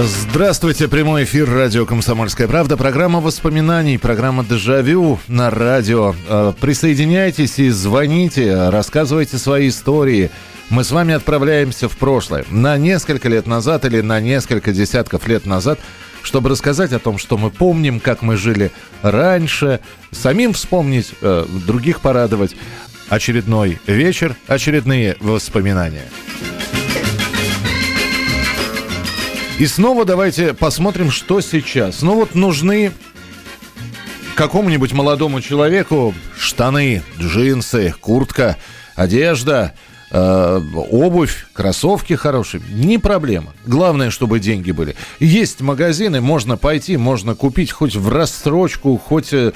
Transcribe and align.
Здравствуйте, 0.00 0.86
прямой 0.86 1.24
эфир 1.24 1.50
радио 1.50 1.84
«Комсомольская 1.84 2.46
правда», 2.46 2.76
программа 2.76 3.20
воспоминаний, 3.20 3.98
программа 3.98 4.44
«Дежавю» 4.44 5.18
на 5.26 5.50
радио. 5.50 6.14
Э, 6.28 6.52
Присоединяйтесь 6.60 7.58
и 7.58 7.68
звоните, 7.70 8.68
рассказывайте 8.68 9.38
свои 9.38 9.70
истории. 9.70 10.30
Мы 10.70 10.84
с 10.84 10.92
вами 10.92 11.14
отправляемся 11.14 11.88
в 11.88 11.96
прошлое, 11.96 12.44
на 12.48 12.76
несколько 12.76 13.28
лет 13.28 13.48
назад 13.48 13.84
или 13.86 14.00
на 14.00 14.20
несколько 14.20 14.70
десятков 14.70 15.26
лет 15.26 15.46
назад, 15.46 15.80
чтобы 16.22 16.50
рассказать 16.50 16.92
о 16.92 17.00
том, 17.00 17.18
что 17.18 17.36
мы 17.36 17.50
помним, 17.50 17.98
как 17.98 18.22
мы 18.22 18.36
жили 18.36 18.70
раньше, 19.02 19.80
самим 20.12 20.52
вспомнить, 20.52 21.12
э, 21.22 21.44
других 21.66 22.00
порадовать. 22.02 22.54
Очередной 23.08 23.80
вечер, 23.88 24.36
очередные 24.46 25.16
воспоминания. 25.18 26.04
И 29.58 29.66
снова 29.66 30.04
давайте 30.04 30.54
посмотрим, 30.54 31.10
что 31.10 31.40
сейчас. 31.40 32.02
Ну 32.02 32.14
вот 32.14 32.36
нужны 32.36 32.92
какому-нибудь 34.36 34.92
молодому 34.92 35.40
человеку 35.40 36.14
штаны, 36.38 37.02
джинсы, 37.18 37.92
куртка, 38.00 38.56
одежда, 38.94 39.74
э, 40.12 40.60
обувь, 40.92 41.48
кроссовки 41.52 42.12
хорошие. 42.12 42.62
Не 42.70 42.98
проблема. 42.98 43.52
Главное, 43.66 44.10
чтобы 44.10 44.38
деньги 44.38 44.70
были. 44.70 44.94
Есть 45.18 45.60
магазины, 45.60 46.20
можно 46.20 46.56
пойти, 46.56 46.96
можно 46.96 47.34
купить 47.34 47.72
хоть 47.72 47.96
в 47.96 48.08
рассрочку, 48.10 48.96
хоть 48.96 49.32
э, 49.32 49.52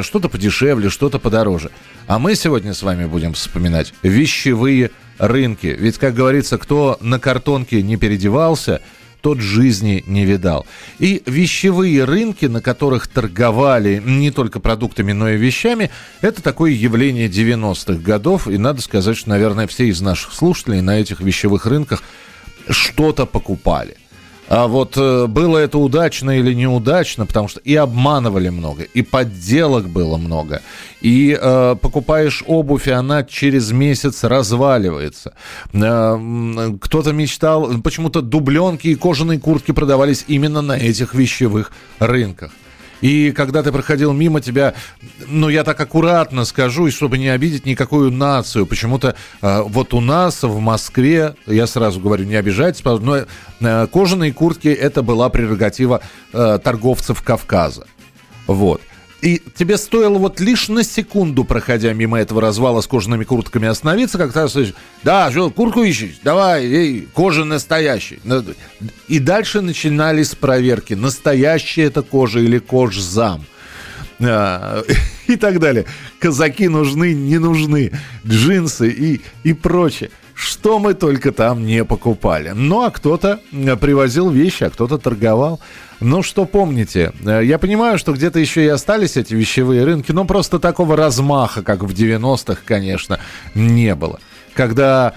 что-то 0.00 0.30
подешевле, 0.30 0.88
что-то 0.88 1.18
подороже. 1.18 1.70
А 2.06 2.18
мы 2.18 2.34
сегодня 2.34 2.72
с 2.72 2.82
вами 2.82 3.04
будем 3.04 3.34
вспоминать 3.34 3.92
вещевые 4.02 4.90
рынки. 5.18 5.66
Ведь, 5.66 5.98
как 5.98 6.14
говорится, 6.14 6.56
кто 6.56 6.96
на 7.02 7.20
картонке 7.20 7.82
не 7.82 7.98
переодевался– 7.98 8.80
тот 9.24 9.40
жизни 9.40 10.04
не 10.06 10.26
видал. 10.26 10.66
И 10.98 11.22
вещевые 11.24 12.04
рынки, 12.04 12.44
на 12.44 12.60
которых 12.60 13.06
торговали 13.06 14.02
не 14.04 14.30
только 14.30 14.60
продуктами, 14.60 15.12
но 15.12 15.30
и 15.30 15.38
вещами, 15.38 15.90
это 16.20 16.42
такое 16.42 16.72
явление 16.72 17.28
90-х 17.28 18.02
годов. 18.02 18.48
И 18.48 18.58
надо 18.58 18.82
сказать, 18.82 19.16
что, 19.16 19.30
наверное, 19.30 19.66
все 19.66 19.86
из 19.86 20.02
наших 20.02 20.34
слушателей 20.34 20.82
на 20.82 21.00
этих 21.00 21.20
вещевых 21.20 21.64
рынках 21.64 22.02
что-то 22.68 23.24
покупали. 23.24 23.96
А 24.48 24.66
вот 24.66 24.98
э, 24.98 25.26
было 25.26 25.56
это 25.56 25.78
удачно 25.78 26.38
или 26.38 26.52
неудачно, 26.52 27.24
потому 27.24 27.48
что 27.48 27.60
и 27.60 27.74
обманывали 27.74 28.50
много, 28.50 28.82
и 28.82 29.00
подделок 29.00 29.88
было 29.88 30.18
много, 30.18 30.60
и 31.04 31.38
э, 31.38 31.76
покупаешь 31.82 32.42
обувь, 32.46 32.88
и 32.88 32.90
она 32.90 33.24
через 33.24 33.72
месяц 33.72 34.24
разваливается. 34.24 35.34
Э, 35.74 36.76
кто-то 36.80 37.12
мечтал, 37.12 37.70
почему-то 37.82 38.22
дубленки 38.22 38.88
и 38.88 38.94
кожаные 38.94 39.38
куртки 39.38 39.72
продавались 39.72 40.24
именно 40.28 40.62
на 40.62 40.78
этих 40.78 41.12
вещевых 41.12 41.72
рынках. 41.98 42.52
И 43.02 43.32
когда 43.32 43.62
ты 43.62 43.70
проходил 43.70 44.14
мимо 44.14 44.40
тебя, 44.40 44.72
ну, 45.28 45.50
я 45.50 45.62
так 45.62 45.78
аккуратно 45.78 46.46
скажу, 46.46 46.86
и 46.86 46.90
чтобы 46.90 47.18
не 47.18 47.28
обидеть 47.28 47.66
никакую 47.66 48.10
нацию, 48.10 48.64
почему-то 48.64 49.14
э, 49.42 49.60
вот 49.60 49.92
у 49.92 50.00
нас 50.00 50.42
в 50.42 50.58
Москве, 50.58 51.34
я 51.46 51.66
сразу 51.66 52.00
говорю, 52.00 52.24
не 52.24 52.36
обижайтесь, 52.36 52.82
но 52.82 53.26
э, 53.60 53.86
кожаные 53.92 54.32
куртки 54.32 54.68
это 54.68 55.02
была 55.02 55.28
прерогатива 55.28 56.00
э, 56.32 56.58
торговцев 56.64 57.20
Кавказа. 57.20 57.86
Вот. 58.46 58.80
И 59.24 59.40
тебе 59.56 59.78
стоило 59.78 60.18
вот 60.18 60.38
лишь 60.38 60.68
на 60.68 60.84
секунду, 60.84 61.44
проходя 61.44 61.94
мимо 61.94 62.20
этого 62.20 62.42
развала 62.42 62.82
с 62.82 62.86
кожаными 62.86 63.24
куртками, 63.24 63.66
остановиться, 63.66 64.18
как 64.18 64.50
слышишь, 64.50 64.74
да, 65.02 65.30
что, 65.30 65.50
куртку 65.50 65.82
ищешь? 65.82 66.20
Давай, 66.22 66.66
эй, 66.66 67.08
кожа 67.14 67.44
настоящая. 67.44 68.18
И 69.08 69.18
дальше 69.18 69.62
начинались 69.62 70.34
проверки, 70.34 70.92
настоящая 70.92 71.84
это 71.84 72.02
кожа 72.02 72.40
или 72.40 72.58
кожзам. 72.58 73.46
А, 74.20 74.82
и 75.26 75.36
так 75.36 75.58
далее. 75.58 75.86
Казаки 76.18 76.68
нужны, 76.68 77.14
не 77.14 77.38
нужны, 77.38 77.92
джинсы 78.26 78.90
и, 78.90 79.22
и 79.42 79.54
прочее. 79.54 80.10
Что 80.34 80.78
мы 80.78 80.92
только 80.92 81.32
там 81.32 81.64
не 81.64 81.82
покупали. 81.84 82.50
Ну, 82.50 82.82
а 82.82 82.90
кто-то 82.90 83.40
привозил 83.80 84.28
вещи, 84.28 84.64
а 84.64 84.70
кто-то 84.70 84.98
торговал. 84.98 85.60
Ну, 86.04 86.22
что 86.22 86.44
помните? 86.44 87.12
Э, 87.24 87.40
я 87.42 87.58
понимаю, 87.58 87.98
что 87.98 88.12
где-то 88.12 88.38
еще 88.38 88.62
и 88.62 88.68
остались 88.68 89.16
эти 89.16 89.32
вещевые 89.32 89.84
рынки, 89.84 90.12
но 90.12 90.26
просто 90.26 90.58
такого 90.58 90.96
размаха, 90.96 91.62
как 91.62 91.82
в 91.82 91.94
90-х, 91.94 92.60
конечно, 92.66 93.18
не 93.54 93.94
было 93.94 94.20
когда, 94.54 95.14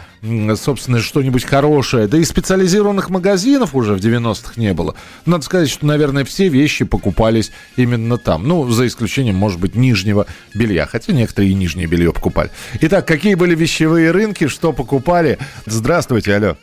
собственно, 0.56 1.00
что-нибудь 1.00 1.46
хорошее. 1.46 2.08
Да 2.08 2.18
и 2.18 2.24
специализированных 2.24 3.10
магазинов 3.10 3.76
уже 3.76 3.94
в 3.94 3.98
90-х 3.98 4.54
не 4.58 4.74
было. 4.74 4.96
Надо 5.26 5.44
сказать, 5.46 5.70
что, 5.70 5.86
наверное, 5.86 6.26
все 6.26 6.50
вещи 6.50 6.86
покупались 6.86 7.52
именно 7.76 8.18
там. 8.18 8.48
Ну, 8.48 8.68
за 8.70 8.88
исключением, 8.88 9.36
может 9.36 9.60
быть, 9.60 9.76
нижнего 9.76 10.26
белья. 10.54 10.86
Хотя 10.86 11.14
некоторые 11.14 11.52
и 11.52 11.54
нижнее 11.54 11.88
белье 11.88 12.12
покупали. 12.12 12.50
Итак, 12.82 13.08
какие 13.08 13.36
были 13.36 13.56
вещевые 13.56 14.12
рынки, 14.12 14.48
что 14.48 14.74
покупали? 14.74 15.38
Здравствуйте, 15.66 16.36
алло. 16.36 16.58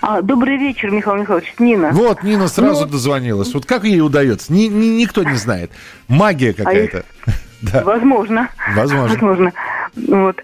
А, 0.00 0.22
добрый 0.22 0.56
вечер, 0.56 0.90
Михаил 0.90 1.16
Михайлович. 1.16 1.54
Нина. 1.58 1.90
Вот, 1.92 2.22
Нина 2.22 2.48
сразу 2.48 2.86
ну, 2.86 2.92
дозвонилась. 2.92 3.52
Вот 3.52 3.66
как 3.66 3.84
ей 3.84 4.00
удается? 4.00 4.52
Ни, 4.52 4.64
ни, 4.64 4.86
никто 4.86 5.22
не 5.22 5.36
знает. 5.36 5.70
Магия 6.08 6.52
какая-то. 6.52 7.04
А 7.26 7.30
да. 7.62 7.82
Возможно. 7.84 8.48
Возможно. 8.74 9.14
Возможно. 9.14 9.52
Вот. 9.96 10.36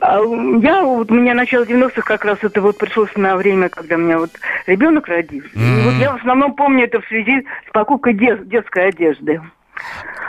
А 0.00 0.18
я, 0.18 0.82
вот, 0.82 1.10
у 1.10 1.14
меня 1.14 1.34
начало 1.34 1.64
90-х 1.64 2.02
как 2.02 2.24
раз 2.24 2.38
это 2.42 2.60
вот 2.60 2.78
пришлось 2.78 3.14
на 3.16 3.36
время, 3.36 3.68
когда 3.68 3.96
у 3.96 3.98
меня 3.98 4.18
вот 4.18 4.30
ребенок 4.66 5.08
родился. 5.08 5.48
Mm-hmm. 5.54 5.80
И 5.80 5.84
вот 5.84 5.94
я 5.94 6.12
в 6.12 6.16
основном 6.16 6.54
помню 6.54 6.84
это 6.84 7.00
в 7.00 7.06
связи 7.06 7.46
с 7.68 7.72
покупкой 7.72 8.14
дет, 8.14 8.48
детской 8.48 8.88
одежды. 8.88 9.40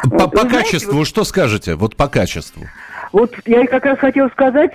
По, 0.03 0.09
вот. 0.09 0.31
по 0.31 0.47
качеству, 0.47 0.91
знаете, 0.91 1.09
что 1.09 1.23
скажете? 1.23 1.75
Вот 1.75 1.95
по 1.95 2.07
качеству. 2.07 2.63
Вот 3.11 3.35
я 3.45 3.65
как 3.67 3.85
раз 3.85 3.99
хотела 3.99 4.29
сказать, 4.29 4.71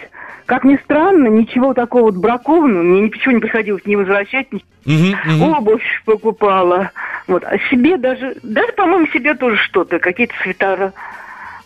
как 0.46 0.64
ни 0.64 0.76
странно, 0.78 1.28
ничего 1.28 1.74
такого 1.74 2.04
вот 2.04 2.16
бракованного, 2.16 2.82
мне 2.82 3.02
ничего 3.02 3.32
не 3.32 3.40
приходилось 3.40 3.84
не 3.84 3.96
возвращать, 3.96 4.52
ни... 4.52 4.64
uh-huh, 4.84 5.14
uh-huh. 5.26 5.58
обувь 5.58 6.02
покупала. 6.04 6.90
Вот. 7.26 7.44
А 7.44 7.58
себе 7.70 7.96
даже, 7.96 8.36
даже, 8.42 8.72
по-моему, 8.72 9.06
себе 9.08 9.34
тоже 9.34 9.56
что-то, 9.56 9.98
какие-то 9.98 10.34
свитера. 10.42 10.92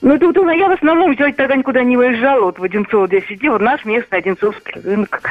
Ну, 0.05 0.19
вот 0.19 0.55
я 0.55 0.69
в 0.69 0.73
основном 0.73 1.17
тогда 1.17 1.57
никуда 1.57 1.83
не 1.83 1.97
выезжала, 1.97 2.45
вот 2.45 2.59
в 2.59 2.63
Одинцово, 2.63 3.07
где 3.07 3.23
сидела, 3.23 3.59
наш 3.59 3.87
местный 3.87 4.19
Одинцовский 4.19 4.83
рынок. 4.83 5.23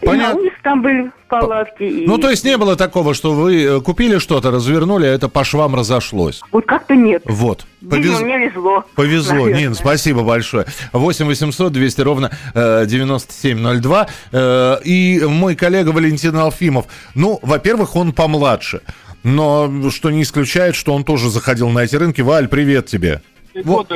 Понятно. 0.00 0.30
И 0.30 0.34
на 0.34 0.40
улице 0.40 0.56
там 0.62 0.80
были 0.80 1.10
палатки. 1.28 1.82
И... 1.82 2.06
Ну, 2.06 2.16
то 2.16 2.30
есть 2.30 2.42
не 2.42 2.56
было 2.56 2.76
такого, 2.76 3.12
что 3.12 3.32
вы 3.32 3.62
э, 3.62 3.80
купили 3.82 4.16
что-то, 4.16 4.50
развернули, 4.50 5.04
а 5.04 5.10
это 5.10 5.28
по 5.28 5.44
швам 5.44 5.74
разошлось? 5.74 6.40
Вот 6.50 6.64
как-то 6.64 6.94
нет. 6.96 7.22
Вот. 7.26 7.66
Повез... 7.86 8.22
мне 8.22 8.48
везло. 8.48 8.86
Повезло. 8.94 9.34
Наверное. 9.34 9.60
Нин, 9.60 9.74
спасибо 9.74 10.22
большое. 10.22 10.64
8 10.94 11.26
800 11.26 11.70
200 11.70 12.00
ровно 12.00 12.30
э, 12.54 12.86
9702. 12.86 14.06
Э, 14.32 14.76
и 14.82 15.22
мой 15.26 15.54
коллега 15.56 15.90
Валентин 15.90 16.34
Алфимов. 16.36 16.86
Ну, 17.14 17.38
во-первых, 17.42 17.96
он 17.96 18.14
помладше. 18.14 18.80
Но 19.22 19.90
что 19.90 20.10
не 20.10 20.22
исключает, 20.22 20.74
что 20.74 20.94
он 20.94 21.04
тоже 21.04 21.28
заходил 21.28 21.68
на 21.68 21.80
эти 21.80 21.96
рынки. 21.96 22.22
Валь, 22.22 22.48
привет 22.48 22.86
тебе. 22.86 23.20
Вот, 23.64 23.88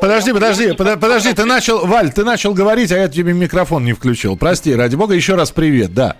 подожди, 0.00 0.32
подожди, 0.32 0.72
подожди, 0.74 1.32
ты 1.32 1.44
начал, 1.44 1.86
Валь, 1.86 2.12
ты 2.12 2.24
начал 2.24 2.54
говорить, 2.54 2.92
а 2.92 2.98
я 2.98 3.08
тебе 3.08 3.32
микрофон 3.32 3.84
не 3.84 3.92
включил. 3.92 4.36
Прости, 4.36 4.74
ради 4.74 4.96
бога, 4.96 5.14
еще 5.14 5.34
раз 5.34 5.50
привет, 5.50 5.94
да. 5.94 6.16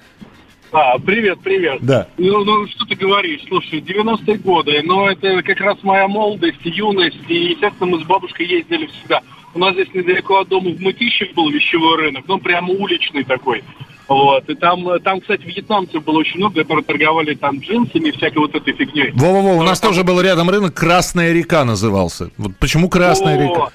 А, 0.70 0.98
привет, 0.98 1.38
привет. 1.42 1.78
Да. 1.80 2.08
Ну, 2.18 2.44
ну 2.44 2.66
что 2.66 2.84
ты 2.84 2.94
говоришь? 2.94 3.40
Слушай, 3.48 3.80
90-е 3.80 4.36
годы, 4.38 4.82
но 4.84 5.10
это 5.10 5.42
как 5.42 5.60
раз 5.60 5.78
моя 5.82 6.06
молодость, 6.08 6.58
юность, 6.64 7.18
и, 7.28 7.52
естественно, 7.52 7.86
мы 7.96 8.02
с 8.02 8.06
бабушкой 8.06 8.46
ездили 8.46 8.86
всегда. 8.86 9.22
У 9.54 9.58
нас 9.58 9.72
здесь 9.72 9.88
недалеко 9.94 10.40
от 10.40 10.48
дома 10.48 10.70
в 10.70 10.80
Мытищах 10.80 11.32
был 11.32 11.48
вещевой 11.48 11.96
рынок, 11.96 12.24
ну, 12.28 12.38
прямо 12.38 12.70
уличный 12.70 13.24
такой. 13.24 13.64
Вот. 14.08 14.48
И 14.48 14.54
там, 14.54 14.86
там, 15.04 15.20
кстати, 15.20 15.42
вьетнамцев 15.42 16.02
было 16.02 16.18
очень 16.18 16.38
много, 16.38 16.62
которые 16.62 16.84
торговали 16.84 17.34
там 17.34 17.58
джинсами 17.58 18.08
и 18.08 18.12
всякой 18.12 18.38
вот 18.38 18.54
этой 18.54 18.72
фигней. 18.72 19.12
Во-во-во, 19.12 19.56
у 19.56 19.62
нас 19.62 19.80
там... 19.80 19.90
тоже 19.90 20.02
был 20.02 20.20
рядом 20.20 20.48
рынок, 20.48 20.74
Красная 20.74 21.32
река 21.32 21.64
назывался. 21.64 22.30
Вот 22.38 22.56
почему 22.58 22.88
Красная 22.88 23.38
О, 23.38 23.42
река? 23.42 23.68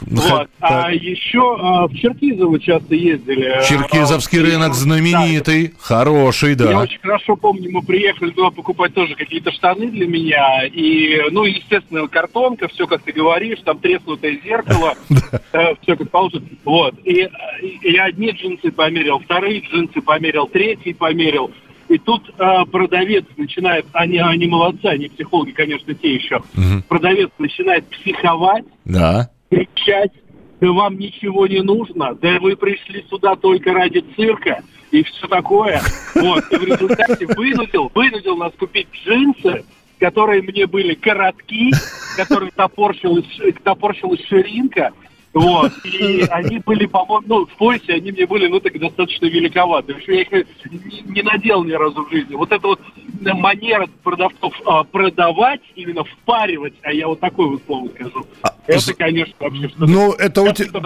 Вот. 0.00 0.48
А 0.60 0.92
еще 0.92 1.56
а, 1.58 1.86
в 1.88 1.94
Черкизово 1.94 2.60
часто 2.60 2.94
ездили. 2.94 3.60
Черкизовский 3.68 4.40
а, 4.40 4.42
рынок 4.44 4.74
знаменитый, 4.74 5.68
да. 5.68 5.74
хороший, 5.80 6.54
да. 6.54 6.70
Я 6.70 6.80
очень 6.80 7.00
хорошо 7.00 7.36
помню, 7.36 7.70
мы 7.72 7.82
приехали 7.82 8.30
туда 8.30 8.50
покупать 8.50 8.94
тоже 8.94 9.14
какие-то 9.16 9.50
штаны 9.50 9.90
для 9.90 10.06
меня. 10.06 10.64
И, 10.66 11.20
ну, 11.30 11.44
естественно, 11.44 12.06
картонка, 12.06 12.68
все, 12.68 12.86
как 12.86 13.02
ты 13.02 13.12
говоришь, 13.12 13.58
там 13.64 13.78
треснутое 13.78 14.38
зеркало, 14.44 14.94
э, 15.52 15.74
все 15.82 15.96
как 15.96 16.10
положено. 16.10 16.46
Вот. 16.64 16.94
И 17.04 17.28
я 17.82 18.04
одни 18.04 18.30
джинсы 18.30 18.70
померил, 18.70 19.18
вторые 19.18 19.60
джинсы 19.60 20.00
померил, 20.00 20.46
третий 20.46 20.92
померил. 20.92 21.50
И 21.88 21.98
тут 21.98 22.22
э, 22.38 22.64
продавец 22.70 23.24
начинает, 23.36 23.86
они, 23.92 24.18
они 24.18 24.46
молодцы, 24.46 24.84
они 24.86 25.08
психологи, 25.08 25.52
конечно, 25.52 25.94
те 25.94 26.14
еще. 26.14 26.36
Угу. 26.36 26.82
Продавец 26.86 27.30
начинает 27.38 27.88
психовать. 27.88 28.64
Да 28.84 29.30
кричать, 29.50 30.12
да 30.60 30.72
вам 30.72 30.98
ничего 30.98 31.46
не 31.46 31.62
нужно, 31.62 32.14
да 32.14 32.38
вы 32.40 32.56
пришли 32.56 33.04
сюда 33.08 33.36
только 33.36 33.72
ради 33.72 34.04
цирка 34.16 34.62
и 34.90 35.02
все 35.02 35.26
такое. 35.28 35.80
Вот, 36.14 36.44
и 36.50 36.56
в 36.56 36.64
результате 36.64 37.26
вынудил, 37.26 37.90
вынудил 37.94 38.36
нас 38.36 38.52
купить 38.58 38.88
джинсы, 38.92 39.64
которые 39.98 40.42
мне 40.42 40.66
были 40.66 40.94
коротки, 40.94 41.70
которые 42.16 42.50
топорщилась, 42.52 43.26
топорщилась 43.62 44.24
ширинка, 44.26 44.92
вот. 45.34 45.72
И 45.84 46.26
они 46.30 46.58
были, 46.60 46.86
по-моему, 46.86 47.24
ну, 47.26 47.46
в 47.46 47.56
поясе 47.56 47.94
они 47.94 48.12
мне 48.12 48.26
были, 48.26 48.48
ну, 48.48 48.60
так 48.60 48.78
достаточно 48.78 49.26
великоваты. 49.26 49.92
Общем, 49.92 50.12
я 50.14 50.22
их 50.22 50.32
не, 50.32 51.12
не 51.12 51.22
надел 51.22 51.64
ни 51.64 51.72
разу 51.72 52.04
в 52.04 52.10
жизни. 52.10 52.34
Вот 52.34 52.50
это 52.50 52.66
вот 52.66 52.80
манера 53.20 53.86
продавцов 54.02 54.54
а, 54.66 54.84
продавать, 54.84 55.60
именно 55.74 56.04
впаривать, 56.04 56.74
а 56.82 56.92
я 56.92 57.08
вот 57.08 57.20
такой 57.20 57.48
вот 57.48 57.62
слово 57.66 57.88
скажу. 57.88 58.26
А, 58.42 58.54
это, 58.66 58.94
конечно, 58.94 59.34
вообще 59.38 59.68
что-то... 59.68 59.86
Ну, 59.86 60.12
это 60.12 60.42
у 60.42 60.52
тебя... 60.52 60.80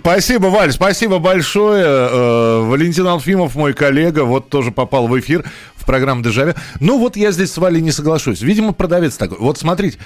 Спасибо, 0.00 0.46
Валь, 0.46 0.72
спасибо 0.72 1.18
большое. 1.18 1.84
Э, 1.84 2.60
Валентин 2.60 3.06
Алфимов, 3.06 3.54
мой 3.54 3.74
коллега, 3.74 4.24
вот 4.24 4.48
тоже 4.48 4.70
попал 4.70 5.08
в 5.08 5.18
эфир 5.18 5.44
в 5.76 5.86
программу 5.86 6.22
«Дежавю». 6.22 6.54
Ну, 6.80 6.98
вот 6.98 7.16
я 7.16 7.30
здесь 7.30 7.52
с 7.52 7.58
Валей 7.58 7.82
не 7.82 7.92
соглашусь. 7.92 8.40
Видимо, 8.40 8.72
продавец 8.72 9.16
такой. 9.16 9.38
Вот 9.38 9.58
смотрите, 9.58 9.98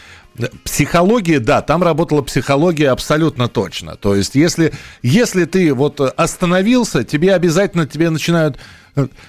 психология, 0.64 1.40
да, 1.40 1.62
там 1.62 1.82
работала 1.82 2.22
психология 2.22 2.90
абсолютно 2.90 3.48
точно. 3.48 3.96
То 3.96 4.14
есть, 4.14 4.34
если, 4.34 4.72
если 5.02 5.44
ты 5.44 5.72
вот 5.74 6.00
остановился, 6.00 7.04
тебе 7.04 7.34
обязательно 7.34 7.86
тебе 7.86 8.10
начинают 8.10 8.58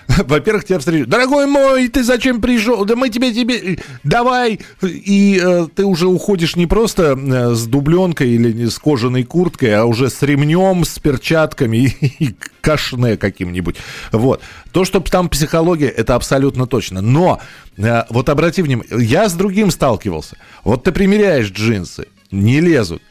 во-первых, 0.07 0.65
тебя 0.65 0.79
встречают. 0.79 1.09
Дорогой 1.09 1.47
мой, 1.47 1.87
ты 1.87 2.03
зачем 2.03 2.41
пришел? 2.41 2.85
Да 2.85 2.95
мы 2.95 3.09
тебе, 3.09 3.33
тебе, 3.33 3.79
давай. 4.03 4.59
И 4.81 5.39
э, 5.41 5.67
ты 5.73 5.85
уже 5.85 6.07
уходишь 6.07 6.55
не 6.55 6.67
просто 6.67 7.17
э, 7.17 7.53
с 7.53 7.65
дубленкой 7.67 8.29
или 8.29 8.65
с 8.67 8.79
кожаной 8.79 9.23
курткой, 9.23 9.75
а 9.75 9.85
уже 9.85 10.09
с 10.09 10.21
ремнем, 10.21 10.83
с 10.83 10.99
перчатками 10.99 11.77
и, 11.77 12.15
и 12.19 12.35
кашне 12.61 13.17
каким-нибудь. 13.17 13.77
Вот. 14.11 14.41
То, 14.71 14.85
что 14.85 14.99
там 14.99 15.29
психология, 15.29 15.87
это 15.87 16.15
абсолютно 16.15 16.67
точно. 16.67 17.01
Но, 17.01 17.39
э, 17.77 18.03
вот 18.09 18.29
обрати 18.29 18.61
внимание, 18.61 19.05
я 19.05 19.29
с 19.29 19.33
другим 19.33 19.71
сталкивался. 19.71 20.37
Вот 20.63 20.83
ты 20.83 20.91
примеряешь 20.91 21.51
джинсы, 21.51 22.07
не 22.31 22.59
лезут. 22.61 23.01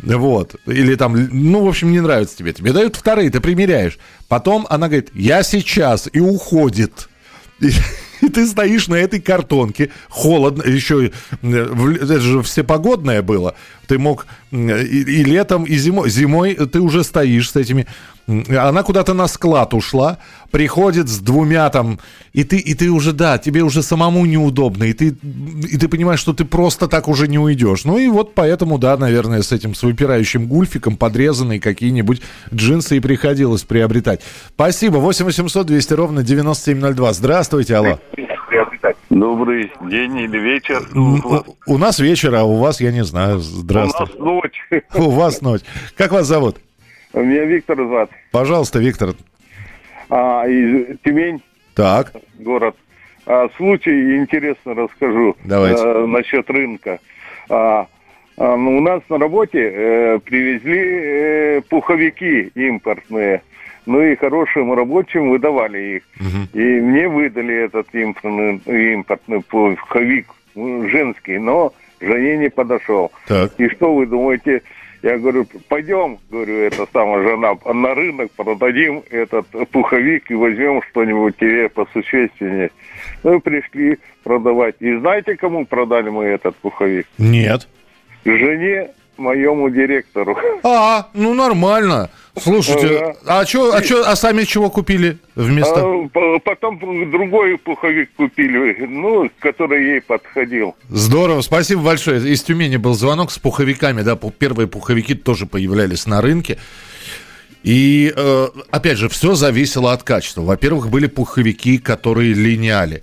Вот. 0.00 0.56
Или 0.66 0.94
там, 0.94 1.14
ну, 1.14 1.64
в 1.64 1.68
общем, 1.68 1.90
не 1.92 2.00
нравится 2.00 2.36
тебе. 2.36 2.52
Тебе 2.52 2.72
дают 2.72 2.96
вторые, 2.96 3.30
ты 3.30 3.40
примеряешь. 3.40 3.98
Потом 4.28 4.66
она 4.70 4.88
говорит, 4.88 5.10
я 5.14 5.42
сейчас, 5.42 6.08
и 6.12 6.20
уходит. 6.20 7.08
И, 7.60 7.70
и 8.20 8.28
ты 8.28 8.46
стоишь 8.46 8.88
на 8.88 8.94
этой 8.94 9.20
картонке, 9.20 9.90
холодно, 10.08 10.62
еще 10.62 11.10
это 11.42 12.20
же 12.20 12.42
всепогодное 12.42 13.22
было. 13.22 13.54
Ты 13.88 13.98
мог 13.98 14.26
и, 14.52 14.56
и 14.56 15.24
летом, 15.24 15.64
и 15.64 15.76
зимой. 15.76 16.10
Зимой 16.10 16.54
ты 16.54 16.80
уже 16.80 17.02
стоишь 17.02 17.50
с 17.50 17.56
этими 17.56 17.86
она 18.28 18.82
куда-то 18.82 19.14
на 19.14 19.26
склад 19.26 19.72
ушла, 19.72 20.18
приходит 20.50 21.08
с 21.08 21.18
двумя 21.18 21.70
там, 21.70 21.98
и 22.34 22.44
ты, 22.44 22.58
и 22.58 22.74
ты 22.74 22.90
уже, 22.90 23.12
да, 23.12 23.38
тебе 23.38 23.62
уже 23.62 23.82
самому 23.82 24.26
неудобно, 24.26 24.84
и 24.84 24.92
ты, 24.92 25.08
и 25.08 25.78
ты 25.78 25.88
понимаешь, 25.88 26.20
что 26.20 26.34
ты 26.34 26.44
просто 26.44 26.88
так 26.88 27.08
уже 27.08 27.26
не 27.26 27.38
уйдешь. 27.38 27.84
Ну 27.84 27.98
и 27.98 28.08
вот 28.08 28.34
поэтому, 28.34 28.78
да, 28.78 28.98
наверное, 28.98 29.40
с 29.40 29.50
этим 29.50 29.74
с 29.74 29.82
выпирающим 29.82 30.46
гульфиком 30.46 30.98
подрезанные 30.98 31.58
какие-нибудь 31.58 32.20
джинсы 32.52 32.98
и 32.98 33.00
приходилось 33.00 33.62
приобретать. 33.62 34.20
Спасибо. 34.54 34.98
8 34.98 35.24
800 35.24 35.66
200 35.66 35.94
ровно 35.94 36.22
9702. 36.22 37.12
Здравствуйте, 37.14 37.76
алло. 37.76 37.98
Добрый 39.10 39.72
день 39.88 40.18
или 40.18 40.38
вечер. 40.38 40.82
У, 40.94 41.72
у 41.72 41.78
нас 41.78 41.98
вечер, 41.98 42.34
а 42.34 42.44
у 42.44 42.56
вас, 42.56 42.80
я 42.80 42.92
не 42.92 43.04
знаю, 43.04 43.38
здравствуйте. 43.38 44.12
У 44.18 44.24
нас 44.24 44.42
ночь. 44.42 44.60
У 44.94 45.10
вас 45.10 45.40
ночь. 45.40 45.62
Как 45.96 46.12
вас 46.12 46.26
зовут? 46.26 46.56
Меня 47.14 47.44
Виктор 47.46 47.76
зовут. 47.76 48.10
Пожалуйста, 48.32 48.78
Виктор. 48.78 49.14
А, 50.10 50.46
из 50.46 50.98
Тюмень. 51.02 51.42
Так. 51.74 52.12
Город. 52.38 52.76
А, 53.24 53.48
случай 53.56 54.18
интересно 54.18 54.74
расскажу. 54.74 55.36
Давайте. 55.44 55.82
А, 55.82 56.06
насчет 56.06 56.48
рынка. 56.50 56.98
А, 57.48 57.86
а, 58.36 58.54
у 58.54 58.80
нас 58.80 59.00
на 59.08 59.18
работе 59.18 59.58
э, 59.58 60.18
привезли 60.18 60.78
э, 60.78 61.60
пуховики 61.62 62.50
импортные. 62.54 63.42
Ну 63.88 64.02
и 64.02 64.16
хорошим 64.16 64.74
рабочим 64.74 65.30
выдавали 65.30 65.96
их. 65.96 66.02
Угу. 66.20 66.60
И 66.60 66.62
мне 66.62 67.08
выдали 67.08 67.54
этот 67.64 67.86
импортный, 67.94 68.60
импортный 68.66 69.40
пуховик 69.40 70.26
ну, 70.54 70.86
женский, 70.90 71.38
но 71.38 71.72
жене 71.98 72.36
не 72.36 72.50
подошел. 72.50 73.10
Так. 73.26 73.52
И 73.56 73.66
что 73.70 73.94
вы 73.94 74.04
думаете? 74.04 74.60
Я 75.02 75.16
говорю, 75.16 75.46
пойдем, 75.68 76.18
говорю, 76.28 76.58
это 76.58 76.86
самая 76.92 77.22
жена, 77.22 77.54
на 77.64 77.94
рынок 77.94 78.30
продадим 78.32 79.02
этот 79.08 79.46
пуховик 79.70 80.30
и 80.30 80.34
возьмем 80.34 80.82
что-нибудь 80.90 81.38
тебе 81.38 81.70
посущественнее. 81.70 82.70
Ну, 83.22 83.40
пришли 83.40 83.96
продавать. 84.22 84.74
И 84.80 84.94
знаете, 84.96 85.34
кому 85.34 85.64
продали 85.64 86.10
мы 86.10 86.24
этот 86.24 86.56
пуховик? 86.56 87.06
Нет. 87.16 87.66
Жене 88.26 88.90
моему 89.18 89.68
директору. 89.70 90.36
А, 90.62 91.08
ну 91.14 91.34
нормально. 91.34 92.10
Слушайте, 92.40 93.16
а, 93.26 93.44
чё, 93.44 93.74
а, 93.74 93.82
чё, 93.82 94.04
а 94.06 94.14
сами 94.16 94.44
чего 94.44 94.70
купили 94.70 95.18
вместо? 95.34 95.80
А, 95.80 96.38
потом 96.44 96.78
другой 97.10 97.58
пуховик 97.58 98.10
купили, 98.16 98.86
ну, 98.86 99.30
который 99.40 99.84
ей 99.84 100.00
подходил. 100.00 100.76
Здорово, 100.88 101.40
спасибо 101.40 101.82
большое. 101.82 102.32
Из 102.32 102.42
Тюмени 102.42 102.76
был 102.76 102.94
звонок 102.94 103.30
с 103.30 103.38
пуховиками, 103.38 104.02
да, 104.02 104.16
первые 104.16 104.68
пуховики 104.68 105.14
тоже 105.14 105.46
появлялись 105.46 106.06
на 106.06 106.20
рынке. 106.20 106.58
И, 107.64 108.12
э, 108.14 108.48
опять 108.70 108.98
же, 108.98 109.08
все 109.08 109.34
зависело 109.34 109.92
от 109.92 110.02
качества. 110.02 110.42
Во-первых, 110.42 110.88
были 110.88 111.06
пуховики, 111.06 111.78
которые 111.78 112.32
линяли. 112.32 113.02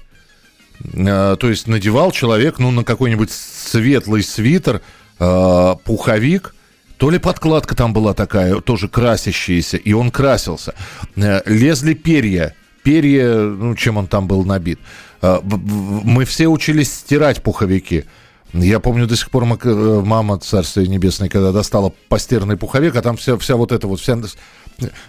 Э, 0.93 1.35
то 1.39 1.49
есть 1.49 1.67
надевал 1.67 2.11
человек, 2.11 2.59
ну, 2.59 2.71
на 2.71 2.83
какой-нибудь 2.83 3.31
светлый 3.31 4.23
свитер, 4.23 4.81
э, 5.19 5.75
пуховик, 5.83 6.55
то 6.97 7.09
ли 7.09 7.19
подкладка 7.19 7.75
там 7.75 7.93
была 7.93 8.13
такая, 8.13 8.55
тоже 8.61 8.87
красящаяся, 8.87 9.77
и 9.77 9.93
он 9.93 10.11
красился. 10.11 10.75
Э, 11.15 11.41
лезли 11.45 11.93
перья, 11.93 12.55
перья, 12.83 13.35
ну, 13.35 13.75
чем 13.75 13.97
он 13.97 14.07
там 14.07 14.27
был 14.27 14.45
набит. 14.45 14.79
Э, 15.21 15.39
мы 15.43 16.25
все 16.25 16.47
учились 16.47 16.93
стирать 16.93 17.43
пуховики. 17.43 18.05
Я 18.53 18.79
помню 18.79 19.07
до 19.07 19.17
сих 19.17 19.29
пор 19.29 19.43
э, 19.43 20.01
мама, 20.05 20.39
царствие 20.39 20.87
небесное, 20.87 21.27
когда 21.27 21.51
достала 21.51 21.91
постирный 22.07 22.55
пуховик, 22.55 22.95
а 22.95 23.01
там 23.01 23.17
вся, 23.17 23.37
вся 23.37 23.57
вот 23.57 23.73
эта 23.73 23.87
вот, 23.87 23.99
вся, 23.99 24.17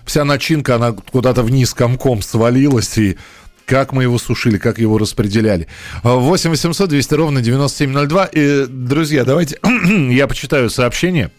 вся 0.05 0.25
начинка, 0.25 0.77
она 0.77 0.93
куда-то 0.93 1.43
вниз 1.43 1.73
комком 1.73 2.23
свалилась, 2.23 2.99
и 2.99 3.17
как 3.67 3.93
мы 3.93 4.05
его 4.05 4.19
сушили, 4.19 4.57
как 4.59 4.79
его 4.79 4.97
распределяли. 4.97 5.67
8 6.03 6.51
800 6.51 6.89
200 6.89 7.15
ровно 7.15 7.43
9702. 7.43 8.25
И, 8.27 8.67
друзья, 8.69 9.25
давайте 9.25 9.59
я 10.11 10.27
почитаю 10.27 10.71
сообщение. 10.71 11.31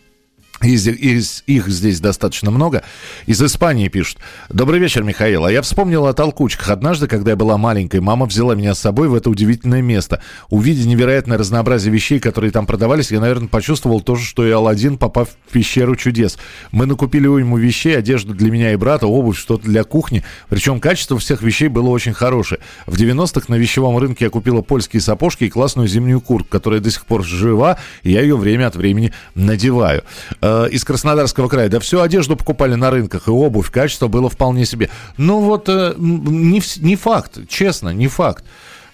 Из, 0.64 0.88
из 0.88 1.44
их 1.46 1.68
здесь 1.68 2.00
достаточно 2.00 2.50
много. 2.50 2.82
Из 3.28 3.40
Испании 3.44 3.90
пишут. 3.90 4.18
Добрый 4.50 4.80
вечер, 4.80 5.04
Михаил. 5.04 5.46
А 5.46 5.52
я 5.52 5.62
вспомнил 5.62 6.08
о 6.08 6.14
толкучках. 6.14 6.72
Однажды, 6.72 7.08
когда 7.08 7.32
я 7.32 7.38
была 7.38 7.60
маленькой, 7.60 8.00
мама 8.00 8.26
взяла 8.26 8.56
меня 8.56 8.74
с 8.74 8.80
собой 8.80 9.08
в 9.08 9.14
это 9.14 9.30
удивительное 9.30 9.84
место. 9.84 10.20
Увидя 10.50 10.88
невероятное 10.88 11.38
разнообразие 11.38 11.94
вещей, 11.94 12.20
которые 12.20 12.50
там 12.50 12.66
продавались, 12.66 13.12
я, 13.12 13.20
наверное, 13.20 13.50
почувствовал 13.50 14.02
то 14.02 14.16
же, 14.16 14.26
что 14.26 14.48
и 14.48 14.50
Алладин, 14.50 14.98
попав 14.98 15.30
в 15.30 15.52
пещеру 15.52 15.96
чудес. 15.96 16.40
Мы 16.72 16.88
накупили 16.88 17.26
ему 17.26 17.58
вещей, 17.58 17.96
одежду 17.96 18.34
для 18.34 18.50
меня 18.50 18.74
и 18.74 18.78
брата, 18.78 19.06
обувь, 19.06 19.38
что-то 19.38 19.66
для 19.66 19.84
кухни. 19.84 20.24
Причем 20.50 20.80
качество 20.80 21.20
всех 21.20 21.44
вещей 21.44 21.68
было 21.68 21.90
очень 21.90 22.14
хорошее. 22.14 22.62
В 22.88 23.00
90-х 23.00 23.46
на 23.50 23.56
вещевом 23.56 24.00
рынке 24.00 24.26
я 24.26 24.32
купила 24.32 24.62
польские 24.62 25.02
сапожки 25.02 25.44
и 25.44 25.50
классную 25.50 25.88
зимнюю 25.88 26.20
куртку, 26.20 26.50
которая 26.50 26.80
до 26.80 26.90
сих 26.90 27.06
пор 27.06 27.24
жива, 27.24 27.78
и 28.02 28.12
я 28.12 28.22
ее 28.22 28.36
время 28.36 28.66
от 28.66 28.76
времени 28.76 29.14
надеваю. 29.36 30.02
Э, 30.48 30.70
из 30.70 30.84
Краснодарского 30.84 31.50
края. 31.50 31.70
Да 31.70 31.80
всю 31.80 32.00
одежду 32.00 32.38
покупали 32.38 32.76
на 32.76 32.90
рынках, 32.90 33.28
и 33.28 33.32
обувь, 33.32 33.70
качество 33.70 34.08
было 34.08 34.30
вполне 34.30 34.66
себе. 34.66 34.90
Ну 35.18 35.42
вот, 35.42 35.68
э, 35.68 35.94
не, 35.98 36.62
не 36.78 36.96
факт, 36.96 37.40
честно, 37.50 37.90
не 37.90 38.08
факт. 38.08 38.46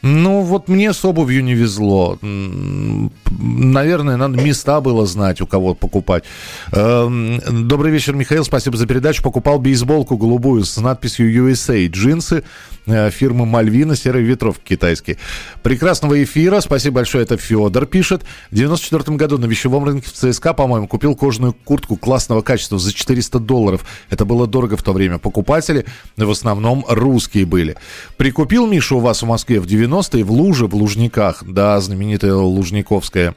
Ну, 0.03 0.41
вот 0.41 0.67
мне 0.67 0.91
с 0.91 1.05
обувью 1.05 1.45
не 1.45 1.53
везло. 1.53 2.19
Наверное, 2.21 4.17
надо 4.17 4.41
места 4.41 4.81
было 4.81 5.05
знать, 5.05 5.39
у 5.39 5.47
кого 5.47 5.73
покупать. 5.75 6.25
Эм, 6.73 7.39
добрый 7.69 7.89
вечер, 7.89 8.13
Михаил. 8.13 8.43
Спасибо 8.43 8.75
за 8.75 8.85
передачу. 8.85 9.23
Покупал 9.23 9.59
бейсболку 9.59 10.17
голубую 10.17 10.65
с 10.65 10.75
надписью 10.75 11.33
USA. 11.33 11.87
Джинсы 11.87 12.43
э, 12.85 13.09
фирмы 13.11 13.45
Мальвина, 13.45 13.95
серый 13.95 14.23
ветров 14.23 14.59
китайский. 14.61 15.17
Прекрасного 15.61 16.21
эфира. 16.21 16.59
Спасибо 16.59 16.95
большое. 16.95 17.23
Это 17.23 17.37
Федор 17.37 17.85
пишет. 17.85 18.23
В 18.51 18.55
94 18.55 19.15
году 19.15 19.37
на 19.37 19.45
вещевом 19.45 19.85
рынке 19.85 20.09
в 20.09 20.11
ЦСКА, 20.11 20.53
по-моему, 20.53 20.89
купил 20.89 21.15
кожаную 21.15 21.53
куртку 21.53 21.95
классного 21.95 22.41
качества 22.41 22.77
за 22.77 22.91
400 22.91 23.39
долларов. 23.39 23.85
Это 24.09 24.25
было 24.25 24.47
дорого 24.47 24.75
в 24.75 24.83
то 24.83 24.91
время. 24.91 25.17
Покупатели 25.17 25.85
в 26.17 26.29
основном 26.29 26.83
русские 26.89 27.45
были. 27.45 27.77
Прикупил 28.17 28.67
Миша 28.67 28.95
у 28.95 28.99
вас 28.99 29.21
в 29.21 29.25
Москве 29.25 29.61
в 29.61 29.65
90 29.65 29.92
90-е 29.93 30.23
в 30.23 30.31
Луже, 30.31 30.67
в 30.67 30.75
Лужниках, 30.75 31.43
да, 31.45 31.79
знаменитая 31.79 32.33
Лужниковская 32.33 33.35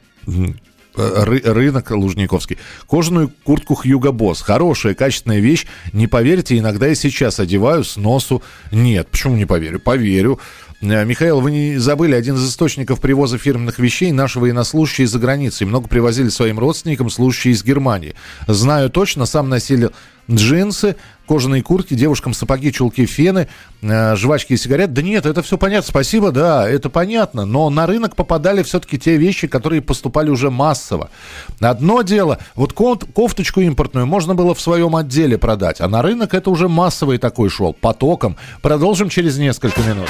ры, 0.97 1.41
рынок 1.45 1.91
Лужниковский. 1.91 2.57
Кожаную 2.89 3.31
куртку 3.43 3.75
Хьюго 3.75 4.11
Босс. 4.11 4.41
Хорошая, 4.41 4.93
качественная 4.93 5.39
вещь. 5.39 5.65
Не 5.93 6.07
поверите, 6.07 6.57
иногда 6.57 6.87
и 6.87 6.95
сейчас 6.95 7.39
одеваю 7.39 7.83
с 7.83 7.97
носу. 7.97 8.41
Нет, 8.71 9.07
почему 9.09 9.35
не 9.35 9.45
поверю? 9.45 9.79
Поверю. 9.79 10.39
Э, 10.81 11.05
Михаил, 11.05 11.39
вы 11.39 11.51
не 11.51 11.77
забыли, 11.77 12.13
один 12.13 12.35
из 12.35 12.47
источников 12.47 13.01
привоза 13.01 13.37
фирменных 13.37 13.79
вещей 13.79 14.11
наши 14.11 14.39
военнослужащие 14.39 15.05
из-за 15.05 15.19
границы. 15.19 15.65
Много 15.65 15.87
привозили 15.87 16.29
своим 16.29 16.59
родственникам, 16.59 17.09
служащие 17.09 17.53
из 17.53 17.63
Германии. 17.63 18.15
Знаю 18.47 18.89
точно, 18.89 19.25
сам 19.25 19.49
носили 19.49 19.89
джинсы, 20.29 20.97
кожаные 21.25 21.63
куртки, 21.63 21.93
девушкам 21.93 22.33
сапоги, 22.33 22.71
чулки, 22.71 23.05
фены, 23.05 23.47
э, 23.81 24.15
жвачки 24.15 24.53
и 24.53 24.57
сигареты. 24.57 24.91
Да 24.91 25.01
нет, 25.01 25.25
это 25.25 25.41
все 25.41 25.57
понятно, 25.57 25.89
спасибо, 25.89 26.31
да, 26.31 26.69
это 26.69 26.89
понятно. 26.89 27.45
Но 27.45 27.69
на 27.71 27.87
рынок 27.87 28.15
попадали 28.15 28.61
все-таки 28.61 28.99
те 28.99 29.17
вещи, 29.17 29.47
которые 29.47 29.81
поступали 29.81 30.29
уже 30.29 30.51
массово. 30.51 31.09
Одно 31.59 32.03
дело, 32.03 32.39
вот 32.55 32.73
кофточку 32.73 33.61
импортную 33.61 34.05
можно 34.05 34.35
было 34.35 34.53
в 34.53 34.61
своем 34.61 34.95
отделе 34.95 35.39
продать, 35.39 35.81
а 35.81 35.87
на 35.87 36.03
рынок 36.03 36.35
это 36.35 36.51
уже 36.51 36.67
массовый 36.67 37.17
такой 37.17 37.49
шел, 37.49 37.73
потоком. 37.73 38.37
Продолжим 38.61 39.09
через 39.09 39.37
несколько 39.37 39.81
минут. 39.81 40.09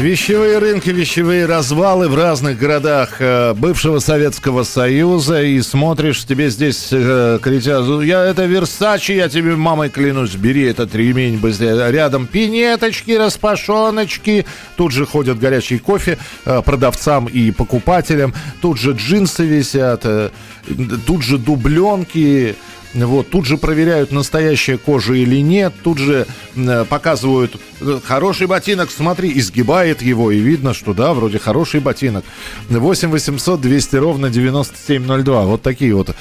Вещевые 0.00 0.58
рынки, 0.58 0.90
вещевые 0.90 1.46
развалы 1.46 2.08
в 2.08 2.16
разных 2.16 2.58
городах 2.58 3.20
э, 3.20 3.52
бывшего 3.54 3.98
Советского 3.98 4.64
Союза. 4.64 5.42
И 5.42 5.60
смотришь, 5.60 6.24
тебе 6.24 6.50
здесь 6.50 6.88
э, 6.90 7.38
кричат, 7.40 7.84
я 8.02 8.24
это 8.24 8.46
Версачи, 8.46 9.12
я 9.12 9.28
тебе 9.28 9.54
мамой 9.54 9.90
клянусь, 9.90 10.34
бери 10.34 10.64
этот 10.64 10.94
ремень 10.94 11.38
быстрее. 11.38 11.92
Рядом 11.92 12.26
пинеточки, 12.26 13.12
распашоночки. 13.12 14.46
Тут 14.76 14.92
же 14.92 15.06
ходят 15.06 15.38
горячий 15.38 15.78
кофе 15.78 16.18
э, 16.46 16.62
продавцам 16.62 17.26
и 17.26 17.50
покупателям. 17.52 18.34
Тут 18.60 18.78
же 18.78 18.92
джинсы 18.92 19.44
висят, 19.44 20.00
э, 20.04 20.30
тут 21.06 21.22
же 21.22 21.38
дубленки. 21.38 22.56
Вот, 22.94 23.30
тут 23.30 23.46
же 23.46 23.56
проверяют, 23.56 24.12
настоящая 24.12 24.76
кожа 24.76 25.14
или 25.14 25.40
нет. 25.40 25.72
Тут 25.82 25.98
же 25.98 26.26
э, 26.54 26.84
показывают 26.84 27.56
э, 27.80 28.00
хороший 28.04 28.46
ботинок, 28.46 28.90
смотри, 28.90 29.32
изгибает 29.38 30.02
его, 30.02 30.30
и 30.30 30.38
видно, 30.38 30.74
что 30.74 30.92
да, 30.92 31.14
вроде 31.14 31.38
хороший 31.38 31.80
ботинок. 31.80 32.24
8 32.68 33.10
800 33.10 33.60
200 33.60 33.96
ровно 33.96 34.28
9702. 34.30 35.42
Вот 35.44 35.62
такие 35.62 35.94
вот 35.94 36.14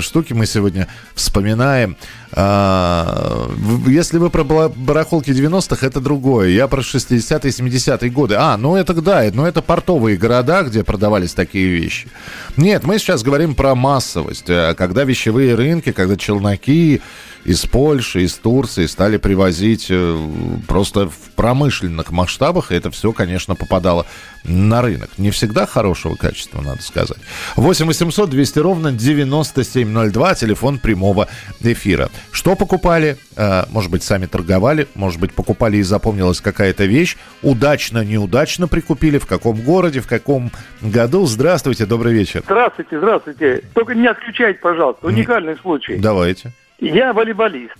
штуки 0.00 0.32
мы 0.32 0.46
сегодня 0.46 0.88
вспоминаем. 1.14 1.96
А, 2.32 3.50
если 3.86 4.18
вы 4.18 4.30
про 4.30 4.44
барахолки 4.44 5.30
90-х, 5.30 5.86
это 5.86 6.00
другое. 6.00 6.48
Я 6.48 6.68
про 6.68 6.80
60-е, 6.80 7.50
70-е 7.50 8.10
годы. 8.10 8.34
А, 8.38 8.56
ну 8.56 8.76
это 8.76 8.94
да, 8.94 9.24
но 9.32 9.46
это 9.46 9.62
портовые 9.62 10.16
города, 10.16 10.62
где 10.62 10.84
продавались 10.84 11.34
такие 11.34 11.68
вещи. 11.68 12.08
Нет, 12.56 12.84
мы 12.84 12.98
сейчас 12.98 13.22
говорим 13.22 13.54
про 13.54 13.74
массовость. 13.74 14.48
Э, 14.48 14.74
когда 14.74 15.04
вещевые 15.04 15.54
рынки, 15.54 15.92
когда 15.92 16.16
челноки 16.16 17.00
из 17.46 17.64
Польши, 17.64 18.22
из 18.22 18.34
Турции 18.34 18.86
стали 18.86 19.18
привозить 19.18 19.86
э, 19.88 20.18
просто 20.66 21.08
в 21.08 21.16
промышленных 21.36 22.10
масштабах, 22.10 22.72
и 22.72 22.74
это 22.74 22.90
все, 22.90 23.12
конечно, 23.12 23.54
попадало 23.54 24.04
на 24.42 24.82
рынок. 24.82 25.10
Не 25.16 25.30
всегда 25.30 25.64
хорошего 25.64 26.16
качества, 26.16 26.60
надо 26.60 26.82
сказать. 26.82 27.18
8 27.54 27.86
800 27.86 28.30
200 28.30 28.58
ровно 28.58 28.90
9702, 28.90 30.34
телефон 30.34 30.80
прямого 30.80 31.28
эфира. 31.60 32.10
Что 32.32 32.56
покупали? 32.56 33.16
Э, 33.36 33.62
может 33.70 33.92
быть, 33.92 34.02
сами 34.02 34.26
торговали, 34.26 34.88
может 34.96 35.20
быть, 35.20 35.32
покупали 35.32 35.76
и 35.76 35.82
запомнилась 35.82 36.40
какая-то 36.40 36.84
вещь. 36.84 37.16
Удачно, 37.42 38.04
неудачно 38.04 38.66
прикупили, 38.66 39.18
в 39.18 39.26
каком 39.26 39.60
городе, 39.60 40.00
в 40.00 40.08
каком 40.08 40.50
году. 40.80 41.26
Здравствуйте, 41.26 41.86
добрый 41.86 42.12
вечер. 42.12 42.42
Здравствуйте, 42.44 42.98
здравствуйте. 42.98 43.62
Только 43.72 43.94
не 43.94 44.08
отключайте, 44.08 44.58
пожалуйста, 44.58 45.06
уникальный 45.06 45.56
случай. 45.58 45.96
Давайте. 45.96 46.52
Я 46.78 47.12
волейболист. 47.12 47.76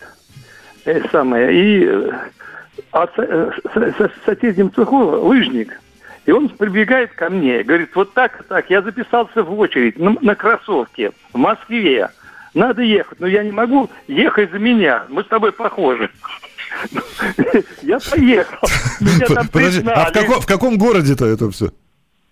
Это 0.85 1.09
самое. 1.11 1.53
И 1.53 1.85
э, 1.85 2.11
а 2.93 3.09
э, 3.17 3.51
в 3.75 4.11
соседнем 4.25 4.73
цеху 4.73 4.97
лыжник. 4.97 5.81
И 6.25 6.33
он 6.33 6.49
прибегает 6.49 7.13
ко 7.13 7.31
мне, 7.31 7.63
говорит, 7.63 7.91
вот 7.95 8.13
так 8.13 8.45
так, 8.49 8.69
я 8.69 8.83
записался 8.83 9.45
в 9.45 9.59
очередь 9.59 9.99
на, 9.99 10.17
на 10.21 10.35
кроссовке 10.35 11.13
в 11.33 11.39
Москве. 11.39 12.11
Надо 12.53 12.83
ехать, 12.83 13.21
но 13.21 13.27
я 13.27 13.45
не 13.45 13.53
могу 13.53 13.91
ехать 14.09 14.51
за 14.51 14.59
меня. 14.59 15.05
Мы 15.09 15.23
с 15.23 15.27
тобой 15.27 15.53
похожи. 15.53 16.11
Я 17.83 17.99
поехал. 17.99 18.69
Подожди, 19.53 19.87
а 19.87 20.11
в 20.11 20.47
каком, 20.47 20.79
городе-то 20.79 21.27
это 21.27 21.51
все? 21.51 21.71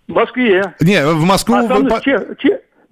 В 0.08 0.12
Москве. 0.12 0.74
Не, 0.80 1.06
в 1.06 1.22
Москву... 1.24 1.56
А 1.56 1.68
там 1.68 1.84
вы... 1.84 1.90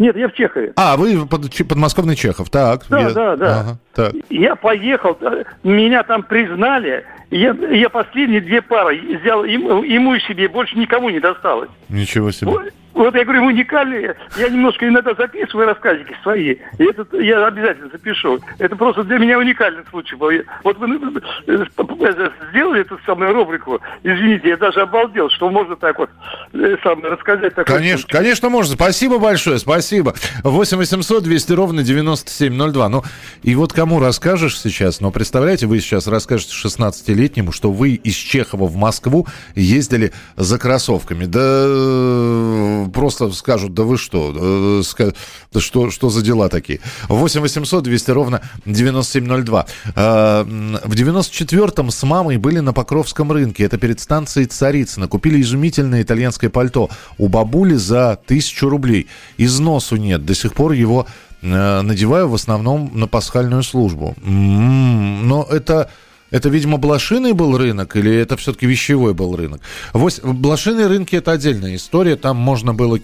нет, 0.02 0.16
я 0.16 0.28
в 0.28 0.34
Чехове. 0.34 0.72
А, 0.76 0.96
вы 0.96 1.26
под, 1.26 1.48
подмосковный 1.68 2.16
Чехов, 2.16 2.50
так. 2.50 2.82
Да, 2.88 3.00
я... 3.00 3.10
да, 3.10 3.36
да. 3.36 3.60
Ага, 3.60 3.78
так. 3.94 4.12
Я 4.30 4.56
поехал, 4.56 5.16
э, 5.20 5.44
меня 5.62 6.02
там 6.02 6.24
признали, 6.24 7.04
я, 7.30 7.52
я 7.52 7.88
последние 7.88 8.40
две 8.40 8.60
пары 8.60 9.00
взял 9.20 9.44
ему, 9.44 9.84
ему 9.84 10.14
и 10.14 10.20
себе, 10.20 10.48
больше 10.48 10.76
никому 10.76 11.08
не 11.08 11.20
досталось. 11.20 11.70
Ничего 11.88 12.32
себе. 12.32 12.72
Вот 12.94 13.14
я 13.14 13.24
говорю, 13.24 13.46
уникальные. 13.46 14.16
Я 14.36 14.48
немножко 14.48 14.86
иногда 14.86 15.14
записываю 15.14 15.68
рассказики 15.68 16.14
свои. 16.22 16.56
И 16.78 16.84
это 16.84 17.06
я 17.18 17.46
обязательно 17.46 17.88
запишу. 17.90 18.38
Это 18.58 18.76
просто 18.76 19.04
для 19.04 19.18
меня 19.18 19.38
уникальный 19.38 19.82
случай 19.90 20.14
был. 20.14 20.30
Вот 20.62 20.76
вы 20.78 20.86
ну, 20.88 21.12
э, 21.46 21.64
э, 21.64 22.30
сделали 22.50 22.82
эту 22.82 22.98
самую 23.06 23.32
рубрику. 23.32 23.80
Извините, 24.02 24.50
я 24.50 24.56
даже 24.56 24.82
обалдел, 24.82 25.30
что 25.30 25.48
можно 25.50 25.76
так 25.76 25.98
вот 25.98 26.10
э, 26.52 26.76
сам 26.82 27.02
рассказать. 27.02 27.54
Такой 27.54 27.76
конечно, 27.76 28.00
случай. 28.02 28.12
конечно 28.12 28.48
можно. 28.50 28.74
Спасибо 28.74 29.18
большое, 29.18 29.58
спасибо. 29.58 30.14
8 30.42 30.76
800 30.76 31.22
200 31.22 31.52
ровно 31.52 31.82
9702. 31.82 32.88
Ну, 32.88 33.02
и 33.42 33.54
вот 33.54 33.72
кому 33.72 34.00
расскажешь 34.00 34.58
сейчас, 34.58 35.00
но 35.00 35.10
представляете, 35.10 35.66
вы 35.66 35.80
сейчас 35.80 36.06
расскажете 36.06 36.54
16-летнему, 36.62 37.52
что 37.52 37.72
вы 37.72 37.92
из 37.92 38.14
Чехова 38.14 38.66
в 38.66 38.76
Москву 38.76 39.26
ездили 39.54 40.12
за 40.36 40.58
кроссовками. 40.58 41.24
Да 41.24 42.81
просто 42.90 43.30
скажут, 43.32 43.74
да 43.74 43.82
вы 43.82 43.98
что, 43.98 44.82
э, 44.84 45.60
что, 45.60 45.90
что 45.90 46.10
за 46.10 46.22
дела 46.22 46.48
такие? 46.48 46.80
8 47.08 47.40
800 47.40 47.84
200 47.84 48.10
ровно 48.10 48.40
9702. 48.66 49.66
Э, 49.94 50.44
в 50.84 50.92
94-м 50.92 51.90
с 51.90 52.02
мамой 52.02 52.36
были 52.36 52.60
на 52.60 52.72
Покровском 52.72 53.32
рынке, 53.32 53.64
это 53.64 53.78
перед 53.78 54.00
станцией 54.00 54.46
Царицына. 54.46 55.08
Купили 55.08 55.40
изумительное 55.40 56.02
итальянское 56.02 56.50
пальто 56.50 56.90
у 57.18 57.28
бабули 57.28 57.74
за 57.74 58.18
тысячу 58.26 58.68
рублей. 58.68 59.08
Износу 59.38 59.96
нет, 59.96 60.24
до 60.24 60.34
сих 60.34 60.54
пор 60.54 60.72
его 60.72 61.06
э, 61.42 61.80
надеваю 61.82 62.28
в 62.28 62.34
основном 62.34 62.90
на 62.94 63.06
пасхальную 63.06 63.62
службу. 63.62 64.14
М-м-м, 64.22 65.28
но 65.28 65.46
это 65.50 65.90
Это, 66.32 66.48
видимо, 66.48 66.78
блошиный 66.78 67.32
был 67.34 67.56
рынок 67.56 67.94
или 67.94 68.12
это 68.16 68.36
все-таки 68.36 68.66
вещевой 68.66 69.14
был 69.14 69.36
рынок? 69.36 69.60
Вось, 69.92 70.18
блошиные 70.20 70.86
рынки– 70.88 71.14
это 71.16 71.30
отдельная 71.32 71.76
история. 71.76 72.16
Там 72.16 72.36
можно 72.36 72.74
было 72.74 72.98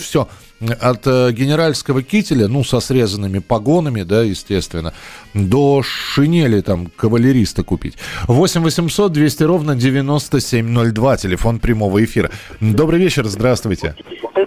все 0.00 0.28
от 0.80 1.06
э, 1.06 1.30
генеральского 1.32 2.02
кителя, 2.02 2.48
ну, 2.48 2.64
со 2.64 2.80
срезанными 2.80 3.38
погонами, 3.38 4.02
да, 4.02 4.22
естественно, 4.22 4.92
до 5.34 5.82
шинели 5.84 6.60
там 6.62 6.86
кавалериста 6.96 7.62
купить. 7.62 7.94
8 8.26 8.62
800 8.62 9.12
200 9.12 9.42
ровно 9.44 9.76
9702, 9.76 11.16
телефон 11.18 11.58
прямого 11.60 12.04
эфира. 12.04 12.30
Добрый 12.60 12.98
вечер, 12.98 13.26
здравствуйте. 13.26 13.94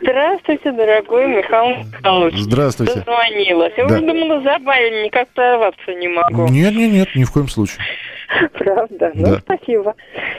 Здравствуйте, 0.02 0.72
дорогой 0.72 1.28
Михаил 1.28 1.86
Михайлович. 1.86 2.36
Здравствуйте. 2.40 2.96
Дозвонилась. 2.96 3.74
Я 3.78 3.88
Да. 3.88 3.96
уже 3.96 4.06
думала, 4.06 4.42
забавили, 4.42 5.06
никак 5.06 5.28
оторваться 5.34 5.94
не 5.94 6.08
могу. 6.10 6.48
Нет, 6.50 6.74
нет, 6.76 6.92
нет, 6.92 7.08
ни 7.16 7.24
в 7.24 7.32
коем 7.32 7.48
случае. 7.48 7.78
Правда? 8.54 9.12
Ну, 9.14 9.26
Да. 9.26 9.40
спасибо. 9.40 9.96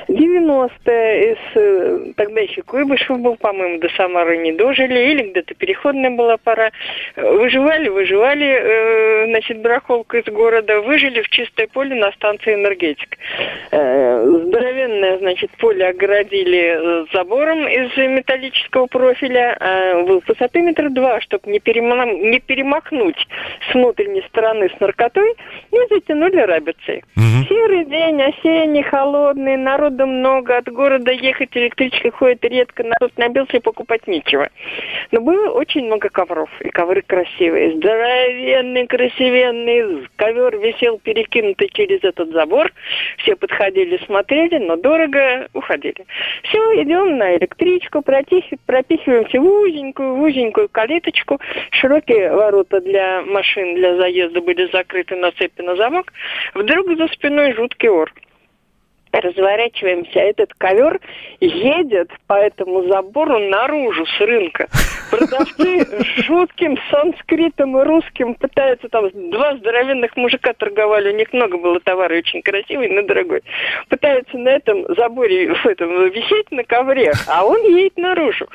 90-е 0.08 1.32
из... 1.32 1.38
э, 1.56 2.12
Тогда 2.16 2.40
еще 2.40 2.62
Куйбышев 2.62 3.18
был, 3.20 3.36
по-моему, 3.36 3.78
до 3.78 3.88
Самары 3.96 4.38
не 4.38 4.52
дожили, 4.52 5.10
или 5.10 5.30
где-то 5.30 5.54
переходная 5.54 6.10
была 6.10 6.36
пора. 6.36 6.70
Э, 7.16 7.30
Выживали, 7.36 7.88
выживали, 7.88 8.46
э, 8.46 9.26
значит, 9.26 9.60
браховка 9.60 10.18
из 10.18 10.24
города, 10.32 10.80
выжили 10.80 11.20
в 11.22 11.28
чистое 11.28 11.66
поле 11.72 11.94
на 11.94 12.12
станции 12.12 12.54
энергетик. 12.54 13.18
Здоровенное, 13.70 15.18
значит, 15.18 15.50
поле 15.58 15.86
огородили 15.88 17.06
забором 17.12 17.66
из 17.68 17.96
металлического 17.96 18.86
профиля, 18.86 19.56
э, 19.60 20.02
в- 20.02 20.22
высоты 20.26 20.60
метра 20.62 20.88
два, 20.90 21.20
чтобы 21.20 21.50
не, 21.50 21.58
перема- 21.58 22.12
не 22.12 22.40
перемахнуть 22.40 23.26
с 23.70 23.74
внутренней 23.74 24.22
стороны 24.28 24.68
с 24.74 24.80
наркотой, 24.80 25.32
и 25.70 25.76
затянули 25.90 26.40
рабицей. 26.40 27.04
День, 27.84 28.22
осенний, 28.22 28.82
холодный, 28.82 29.56
народу 29.56 30.06
много, 30.06 30.56
от 30.58 30.68
города 30.68 31.10
ехать 31.10 31.50
электричкой 31.56 32.12
ходит 32.12 32.44
редко, 32.44 32.84
народ 32.84 33.12
набился 33.16 33.60
покупать 33.60 34.06
нечего. 34.06 34.48
Но 35.10 35.20
было 35.20 35.50
очень 35.50 35.86
много 35.86 36.08
ковров, 36.08 36.48
и 36.60 36.70
ковры 36.70 37.02
красивые, 37.02 37.76
здоровенный, 37.76 38.86
красивенный, 38.86 40.06
ковер 40.14 40.58
висел 40.58 41.00
перекинутый 41.02 41.70
через 41.72 42.04
этот 42.04 42.30
забор, 42.30 42.70
все 43.18 43.34
подходили, 43.34 43.98
смотрели, 44.06 44.58
но 44.58 44.76
дорого 44.76 45.48
уходили. 45.52 46.06
Все, 46.44 46.82
идем 46.82 47.18
на 47.18 47.36
электричку, 47.36 48.02
пропихиваемся 48.02 49.40
в 49.40 49.44
узенькую, 49.44 50.14
в 50.14 50.22
узенькую 50.22 50.68
калиточку, 50.68 51.40
широкие 51.70 52.32
ворота 52.32 52.80
для 52.80 53.22
машин, 53.22 53.74
для 53.74 53.96
заезда 53.96 54.40
были 54.40 54.70
закрыты 54.70 55.16
на 55.16 55.32
цепи 55.32 55.62
на 55.62 55.74
замок, 55.74 56.12
вдруг 56.54 56.86
за 56.96 57.08
спиной 57.08 57.52
жуткий 57.54 57.71
ор. 57.80 58.12
Разворачиваемся, 59.12 60.20
этот 60.20 60.54
ковер 60.54 60.98
едет 61.40 62.10
по 62.26 62.34
этому 62.34 62.84
забору 62.88 63.38
наружу 63.38 64.06
с 64.06 64.20
рынка. 64.20 64.68
Продавцы 65.10 65.86
жутким 66.22 66.78
санскритом 66.90 67.78
и 67.78 67.84
русским 67.84 68.34
пытаются 68.34 68.88
там, 68.88 69.10
два 69.30 69.54
здоровенных 69.56 70.16
мужика 70.16 70.54
торговали, 70.54 71.12
у 71.12 71.16
них 71.16 71.30
много 71.34 71.58
было 71.58 71.78
товара, 71.80 72.16
очень 72.16 72.40
красивый, 72.40 72.88
но 72.88 73.02
дорогой. 73.02 73.42
Пытаются 73.90 74.38
на 74.38 74.48
этом 74.48 74.86
заборе 74.96 75.52
в 75.52 75.66
этом, 75.66 76.08
висеть 76.08 76.50
на 76.50 76.64
ковре, 76.64 77.12
а 77.28 77.44
он 77.44 77.62
едет 77.62 77.98
наружу. 77.98 78.48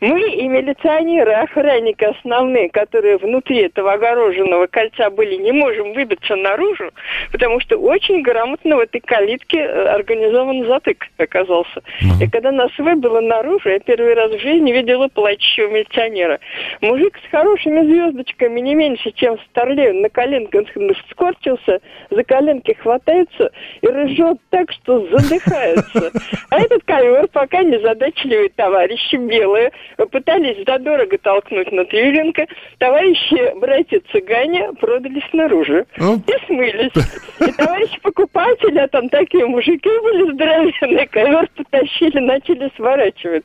Мы 0.00 0.20
и 0.30 0.46
милиционеры, 0.46 1.32
охранники 1.32 2.04
основные, 2.04 2.68
которые 2.68 3.16
внутри 3.16 3.62
этого 3.62 3.94
огороженного 3.94 4.66
кольца 4.66 5.08
были, 5.08 5.36
не 5.36 5.52
можем 5.52 5.94
выбиться 5.94 6.36
наружу, 6.36 6.90
потому 7.30 7.60
что 7.60 7.78
очень 7.78 8.20
грамотно 8.20 8.76
в 8.76 8.80
этой 8.80 9.00
калитке 9.00 9.58
э, 9.58 10.01
организован 10.02 10.66
затык 10.66 11.06
оказался. 11.18 11.82
И 12.20 12.28
когда 12.28 12.52
нас 12.52 12.70
выбило 12.78 13.20
наружу, 13.20 13.68
я 13.68 13.78
первый 13.78 14.14
раз 14.14 14.32
в 14.32 14.40
жизни 14.40 14.72
видела 14.72 15.08
плачущего 15.08 15.68
милиционера. 15.68 16.38
Мужик 16.80 17.18
с 17.26 17.30
хорошими 17.30 17.80
звездочками, 17.82 18.60
не 18.60 18.74
меньше, 18.74 19.10
чем 19.12 19.36
в 19.36 19.42
Старле, 19.50 19.92
на 19.92 20.08
коленках 20.08 20.66
скорчился, 21.10 21.80
за 22.10 22.24
коленки 22.24 22.72
хватается 22.72 23.50
и 23.80 23.86
ржет 23.86 24.38
так, 24.50 24.70
что 24.72 25.06
задыхается. 25.08 26.10
А 26.50 26.60
этот 26.60 26.82
ковер, 26.84 27.28
пока 27.28 27.62
незадачливые 27.62 28.50
товарищи 28.50 29.16
белые, 29.16 29.70
пытались 30.10 30.64
задорого 30.66 31.16
толкнуть 31.18 31.70
на 31.72 31.84
Тюринга, 31.84 32.46
товарищи 32.78 33.58
братья-цыгане 33.58 34.72
продали 34.80 35.22
снаружи 35.30 35.86
Ну. 35.96 36.16
и 36.16 36.46
смылись. 36.46 36.92
И 37.40 37.52
товарищи 37.52 38.00
покупатели, 38.00 38.78
а 38.78 38.88
там 38.88 39.08
такие 39.08 39.46
мужики 39.46 39.91
были 40.00 40.32
здоровенные, 40.32 41.06
ковер 41.08 41.48
потащили, 41.56 42.18
начали 42.20 42.70
сворачивать. 42.76 43.44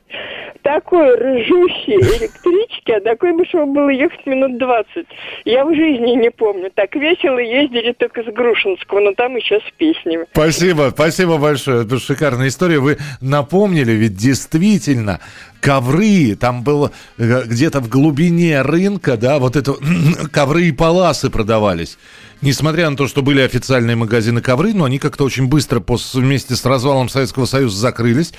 Такой 0.62 1.14
ржущей 1.14 1.96
электрички, 1.96 2.92
а 2.92 3.00
такой 3.00 3.32
бы 3.32 3.44
шоу 3.46 3.66
было 3.66 3.88
ехать 3.90 4.24
минут 4.26 4.58
20. 4.58 5.06
Я 5.44 5.64
в 5.64 5.74
жизни 5.74 6.12
не 6.12 6.30
помню. 6.30 6.70
Так 6.74 6.94
весело 6.94 7.38
ездили 7.38 7.92
только 7.92 8.22
с 8.22 8.26
Грушинского, 8.26 9.00
но 9.00 9.12
там 9.12 9.36
еще 9.36 9.60
с 9.60 9.70
песнями. 9.76 10.26
Спасибо, 10.32 10.90
спасибо 10.94 11.38
большое. 11.38 11.84
Это 11.84 11.98
шикарная 11.98 12.48
история. 12.48 12.78
Вы 12.78 12.98
напомнили, 13.20 13.92
ведь 13.92 14.16
действительно 14.16 15.20
ковры, 15.60 16.36
там 16.36 16.62
было 16.62 16.92
э, 17.18 17.42
где-то 17.46 17.80
в 17.80 17.88
глубине 17.88 18.62
рынка, 18.62 19.16
да, 19.16 19.38
вот 19.38 19.56
это 19.56 19.74
ковры 20.32 20.64
и 20.64 20.72
паласы 20.72 21.30
продавались. 21.30 21.98
Несмотря 22.40 22.88
на 22.88 22.96
то, 22.96 23.08
что 23.08 23.22
были 23.22 23.40
официальные 23.40 23.96
магазины 23.96 24.40
ковры, 24.40 24.72
но 24.72 24.84
они 24.84 24.98
как-то 24.98 25.24
очень 25.24 25.46
быстро 25.46 25.80
пос- 25.80 26.18
вместе 26.18 26.54
с 26.54 26.64
развалом 26.64 27.08
Советского 27.08 27.46
Союза 27.46 27.76
закрылись. 27.76 28.32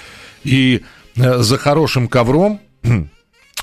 И 0.44 0.84
э, 1.16 1.40
за 1.40 1.58
хорошим 1.58 2.08
ковром 2.08 2.62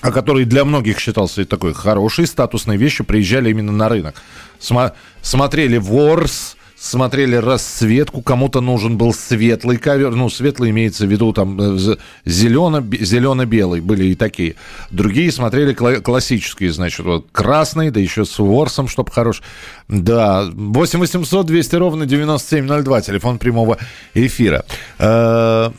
а 0.03 0.13
который 0.13 0.45
для 0.45 0.65
многих 0.65 0.99
считался 0.99 1.45
такой 1.47 1.73
хорошей 1.73 2.27
статусной 2.27 2.77
вещью, 2.77 3.07
приезжали 3.07 3.51
именно 3.51 3.73
на 3.73 3.89
рынок. 3.89 4.23
Сма- 4.61 4.93
смотрели 5.23 5.79
ворс, 5.79 6.56
смотрели 6.79 7.37
расцветку, 7.37 8.21
кому-то 8.23 8.61
нужен 8.61 8.99
был 8.99 9.13
светлый 9.15 9.79
ковер, 9.79 10.11
ну, 10.11 10.29
светлый 10.29 10.71
имеется 10.71 11.07
в 11.07 11.11
виду 11.11 11.33
там 11.33 11.59
э, 11.61 11.97
зелено- 12.27 12.83
бе- 12.83 12.99
зелено-белый, 13.05 13.81
были 13.81 14.05
и 14.07 14.15
такие. 14.15 14.57
Другие 14.91 15.33
смотрели 15.33 15.75
кла- 15.75 16.01
классические, 16.01 16.71
значит, 16.73 17.01
вот 17.07 17.27
красный, 17.33 17.91
да 17.91 17.99
еще 17.99 18.25
с 18.27 18.39
ворсом, 18.39 18.89
чтобы 18.89 19.11
хорош. 19.11 19.43
Да, 19.89 20.45
8 20.53 20.99
800 21.01 21.47
200 21.47 21.77
ровно 21.77 22.07
9702, 22.07 23.01
телефон 23.01 23.39
прямого 23.39 23.79
эфира. 24.15 24.65
Э, 24.99 25.71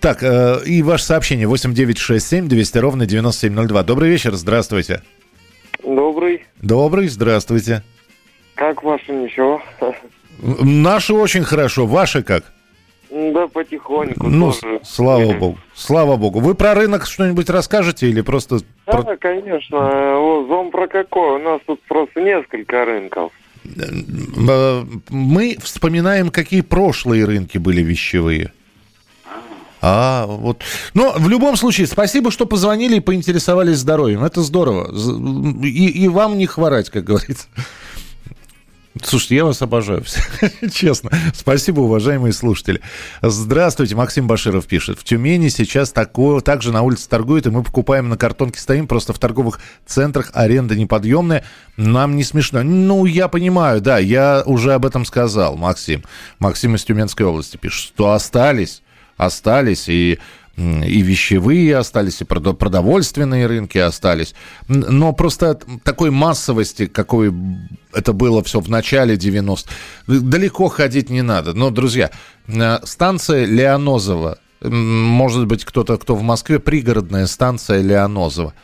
Так, 0.00 0.22
э, 0.22 0.60
и 0.64 0.82
ваше 0.82 1.04
сообщение 1.04 1.46
8 1.46 1.74
9 1.74 1.98
6 1.98 2.26
7 2.26 2.48
200 2.48 2.78
ровно 2.78 3.06
9702. 3.06 3.82
Добрый 3.82 4.10
вечер, 4.10 4.34
здравствуйте. 4.34 5.02
Добрый. 5.84 6.44
Добрый, 6.62 7.08
здравствуйте. 7.08 7.82
Как 8.54 8.82
ваше 8.82 9.12
ничего? 9.12 9.60
Наши 10.42 11.14
очень 11.14 11.44
хорошо, 11.44 11.86
ваши 11.86 12.22
как? 12.22 12.44
Да, 13.10 13.46
потихоньку 13.46 14.26
Ну, 14.26 14.52
тоже. 14.52 14.80
слава 14.84 15.32
богу. 15.34 15.58
Слава 15.74 16.16
богу. 16.16 16.40
Вы 16.40 16.54
про 16.54 16.74
рынок 16.74 17.06
что-нибудь 17.06 17.48
расскажете 17.50 18.08
или 18.08 18.22
просто... 18.22 18.60
Да, 18.86 18.92
про- 19.02 19.16
конечно. 19.16 19.78
Вот, 20.18 20.48
зом 20.48 20.70
про 20.70 20.88
какой? 20.88 21.36
У 21.40 21.44
нас 21.44 21.60
тут 21.66 21.80
просто 21.82 22.20
несколько 22.22 22.84
рынков. 22.86 23.30
Э, 23.64 24.84
Мы 25.10 25.56
вспоминаем, 25.62 26.30
какие 26.30 26.62
прошлые 26.62 27.24
рынки 27.26 27.58
были 27.58 27.82
вещевые. 27.82 28.52
А, 29.84 30.26
вот. 30.26 30.62
Но 30.94 31.12
в 31.16 31.28
любом 31.28 31.56
случае, 31.56 31.86
спасибо, 31.88 32.30
что 32.30 32.46
позвонили 32.46 32.96
и 32.96 33.00
поинтересовались 33.00 33.78
здоровьем. 33.78 34.24
Это 34.24 34.40
здорово. 34.40 34.90
И, 35.64 35.88
и 36.04 36.08
вам 36.08 36.38
не 36.38 36.46
хворать, 36.46 36.88
как 36.88 37.04
говорится. 37.04 37.46
Слушайте, 39.00 39.36
я 39.36 39.44
вас 39.46 39.62
обожаю, 39.62 40.04
честно. 40.72 41.10
Спасибо, 41.32 41.80
уважаемые 41.80 42.34
слушатели. 42.34 42.82
Здравствуйте, 43.22 43.94
Максим 43.96 44.26
Баширов 44.26 44.66
пишет. 44.66 44.98
В 44.98 45.04
Тюмени 45.04 45.48
сейчас 45.48 45.92
такое, 45.92 46.40
также 46.42 46.72
на 46.72 46.82
улице 46.82 47.08
торгуют, 47.08 47.46
и 47.46 47.50
мы 47.50 47.62
покупаем 47.62 48.10
на 48.10 48.18
картонке, 48.18 48.60
стоим, 48.60 48.86
просто 48.86 49.14
в 49.14 49.18
торговых 49.18 49.60
центрах 49.86 50.30
аренда 50.34 50.76
неподъемная. 50.76 51.42
Нам 51.78 52.16
не 52.16 52.24
смешно. 52.24 52.62
Ну, 52.62 53.06
я 53.06 53.28
понимаю, 53.28 53.80
да, 53.80 53.98
я 53.98 54.42
уже 54.44 54.74
об 54.74 54.84
этом 54.84 55.06
сказал, 55.06 55.56
Максим. 55.56 56.04
Максим 56.38 56.74
из 56.74 56.84
Тюменской 56.84 57.24
области 57.24 57.56
пишет, 57.56 57.86
что 57.94 58.12
остались, 58.12 58.82
остались, 59.16 59.88
и 59.88 60.18
и 60.84 61.02
вещевые 61.02 61.76
остались, 61.76 62.20
и 62.20 62.24
продо- 62.24 62.54
продовольственные 62.54 63.46
рынки 63.46 63.78
остались. 63.78 64.34
Но 64.68 65.12
просто 65.12 65.58
такой 65.82 66.10
массовости, 66.10 66.86
какой 66.86 67.32
это 67.92 68.12
было 68.12 68.42
все 68.42 68.60
в 68.60 68.68
начале 68.68 69.14
90-х, 69.14 69.72
далеко 70.06 70.68
ходить 70.68 71.10
не 71.10 71.22
надо. 71.22 71.52
Но, 71.54 71.70
друзья, 71.70 72.10
э, 72.46 72.78
станция 72.84 73.46
Леонозова, 73.46 74.38
может 74.60 75.46
быть, 75.46 75.64
кто-то, 75.64 75.98
кто 75.98 76.14
в 76.14 76.22
Москве, 76.22 76.58
пригородная 76.58 77.26
станция 77.26 77.82
Леонозова. 77.82 78.54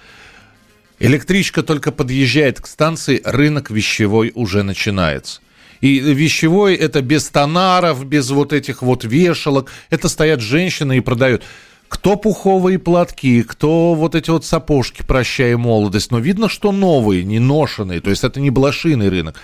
Электричка 1.01 1.63
только 1.63 1.93
подъезжает 1.93 2.61
к 2.61 2.67
станции, 2.67 3.21
рынок 3.25 3.71
вещевой 3.71 4.33
уже 4.35 4.63
начинается. 4.63 5.41
И 5.81 6.01
вещевой 6.01 6.75
это 6.75 7.03
без 7.03 7.29
тонаров, 7.29 8.05
без 8.05 8.31
вот 8.31 8.53
этих 8.53 8.83
вот 8.83 9.05
вешалок. 9.05 9.71
Это 9.91 10.09
стоят 10.09 10.41
женщины 10.41 10.99
и 10.99 11.01
продают. 11.01 11.43
Кто 11.89 12.17
пуховые 12.17 12.79
платки, 12.79 13.43
кто 13.43 13.95
вот 13.95 14.15
эти 14.15 14.31
вот 14.31 14.45
сапожки 14.45 15.03
«Прощай, 15.03 15.55
молодость». 15.57 16.11
Но 16.11 16.19
видно, 16.19 16.49
что 16.49 16.71
новые, 16.71 17.25
не 17.25 17.39
ношенные. 17.39 18.01
То 18.01 18.11
есть 18.11 18.25
это 18.25 18.41
не 18.41 18.51
блошиный 18.51 19.09
рынок. 19.09 19.37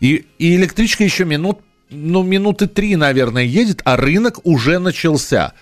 И, 0.00 0.24
и 0.38 0.56
электричка 0.56 1.04
еще 1.04 1.24
минут, 1.24 1.60
ну, 1.90 2.22
минуты 2.22 2.66
три, 2.66 2.96
наверное, 2.96 3.44
едет, 3.44 3.82
а 3.84 3.96
рынок 3.96 4.40
уже 4.44 4.78
начался. 4.78 5.52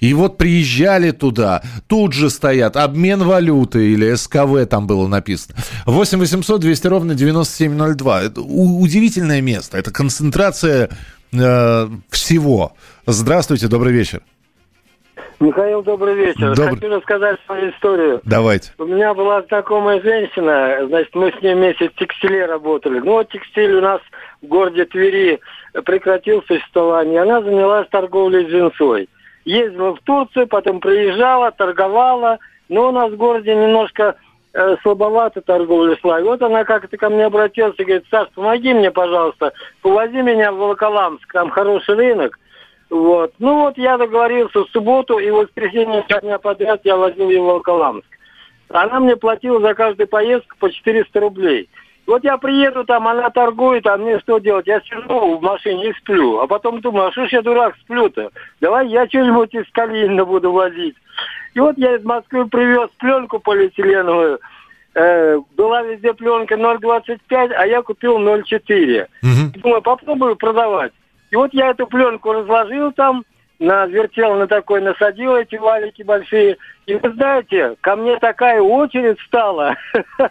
И 0.00 0.14
вот 0.14 0.38
приезжали 0.38 1.10
туда, 1.10 1.62
тут 1.88 2.12
же 2.12 2.30
стоят, 2.30 2.76
обмен 2.76 3.22
валюты 3.22 3.92
или 3.92 4.14
СКВ 4.14 4.68
там 4.70 4.86
было 4.86 5.08
написано. 5.08 5.56
8 5.86 6.18
800 6.18 6.60
200 6.60 6.86
ровно 6.86 7.14
9702. 7.14 8.22
Это 8.22 8.40
удивительное 8.40 9.40
место, 9.40 9.76
это 9.76 9.90
концентрация 9.90 10.90
э, 11.32 11.88
всего. 12.10 12.74
Здравствуйте, 13.06 13.66
добрый 13.66 13.92
вечер. 13.92 14.22
Михаил, 15.40 15.82
добрый 15.82 16.14
вечер. 16.14 16.56
Добрый. 16.56 16.74
Хочу 16.74 16.88
рассказать 16.88 17.38
свою 17.46 17.70
историю. 17.70 18.20
Давайте. 18.24 18.72
У 18.76 18.84
меня 18.84 19.14
была 19.14 19.42
знакомая 19.42 20.00
женщина, 20.00 20.84
значит, 20.88 21.14
мы 21.14 21.30
с 21.30 21.40
ней 21.40 21.54
вместе 21.54 21.90
в 21.90 21.94
текстиле 21.94 22.46
работали. 22.46 22.98
Ну, 22.98 23.12
вот 23.12 23.28
текстиль 23.28 23.74
у 23.74 23.80
нас 23.80 24.00
в 24.42 24.46
городе 24.46 24.84
Твери 24.84 25.38
прекратил 25.84 26.42
существование. 26.42 27.22
Она 27.22 27.40
занялась 27.40 27.88
торговлей 27.88 28.46
джинсой. 28.46 29.08
Ездила 29.44 29.94
в 29.94 30.00
Турцию, 30.00 30.48
потом 30.48 30.80
приезжала, 30.80 31.52
торговала. 31.52 32.38
Но 32.68 32.88
у 32.88 32.92
нас 32.92 33.12
в 33.12 33.16
городе 33.16 33.54
немножко 33.54 34.16
э, 34.54 34.76
слабовато 34.82 35.40
торговля 35.40 35.96
шла. 35.98 36.18
И 36.18 36.24
вот 36.24 36.42
она 36.42 36.64
как-то 36.64 36.96
ко 36.96 37.10
мне 37.10 37.26
обратилась 37.26 37.76
и 37.78 37.84
говорит, 37.84 38.06
Саш, 38.10 38.28
помоги 38.34 38.74
мне, 38.74 38.90
пожалуйста, 38.90 39.52
повози 39.82 40.20
меня 40.20 40.50
в 40.50 40.56
Волоколамск, 40.56 41.32
там 41.32 41.50
хороший 41.50 41.94
рынок. 41.94 42.38
Вот. 42.90 43.34
Ну 43.38 43.62
вот 43.62 43.78
я 43.78 43.98
договорился 43.98 44.64
в 44.64 44.70
субботу, 44.70 45.18
и 45.18 45.30
в 45.30 45.36
воскресенье 45.36 46.04
два 46.08 46.20
дня 46.20 46.38
подряд 46.38 46.80
я 46.84 46.96
возил 46.96 47.28
ее 47.28 47.42
в 47.42 47.44
Волоколамск. 47.44 48.06
Она 48.70 49.00
мне 49.00 49.16
платила 49.16 49.60
за 49.60 49.74
каждую 49.74 50.08
поездку 50.08 50.56
по 50.58 50.70
400 50.70 51.20
рублей. 51.20 51.68
Вот 52.06 52.24
я 52.24 52.38
приеду 52.38 52.84
там, 52.84 53.06
она 53.06 53.28
торгует, 53.28 53.86
а 53.86 53.98
мне 53.98 54.18
что 54.20 54.38
делать? 54.38 54.66
Я 54.66 54.80
сижу 54.80 55.36
в 55.36 55.42
машине 55.42 55.90
и 55.90 55.92
сплю. 55.92 56.38
А 56.38 56.46
потом 56.46 56.80
думаю, 56.80 57.08
а 57.08 57.12
что 57.12 57.26
ж 57.26 57.32
я 57.34 57.42
дурак 57.42 57.76
сплю-то? 57.82 58.30
Давай 58.62 58.88
я 58.88 59.06
что-нибудь 59.06 59.54
из 59.54 59.70
Калинина 59.72 60.24
буду 60.24 60.50
возить. 60.52 60.96
И 61.52 61.60
вот 61.60 61.76
я 61.76 61.96
из 61.96 62.04
Москвы 62.04 62.48
привез 62.48 62.88
пленку 62.98 63.38
полиэтиленовую. 63.38 64.40
Э, 64.94 65.38
была 65.54 65.82
везде 65.82 66.14
пленка 66.14 66.54
0,25, 66.54 67.52
а 67.52 67.66
я 67.66 67.82
купил 67.82 68.18
0,4. 68.18 69.06
Угу. 69.22 69.60
Думаю, 69.60 69.82
попробую 69.82 70.36
продавать. 70.36 70.92
И 71.30 71.36
вот 71.36 71.52
я 71.52 71.70
эту 71.70 71.86
пленку 71.86 72.32
разложил 72.32 72.92
там, 72.92 73.24
на 73.58 73.86
вертел 73.86 74.36
на 74.36 74.46
такой 74.46 74.80
насадил 74.80 75.34
эти 75.34 75.56
валики 75.56 76.02
большие. 76.02 76.56
И 76.86 76.94
вы 76.94 77.12
знаете, 77.12 77.74
ко 77.80 77.96
мне 77.96 78.18
такая 78.18 78.60
очередь 78.60 79.20
стала. 79.26 79.76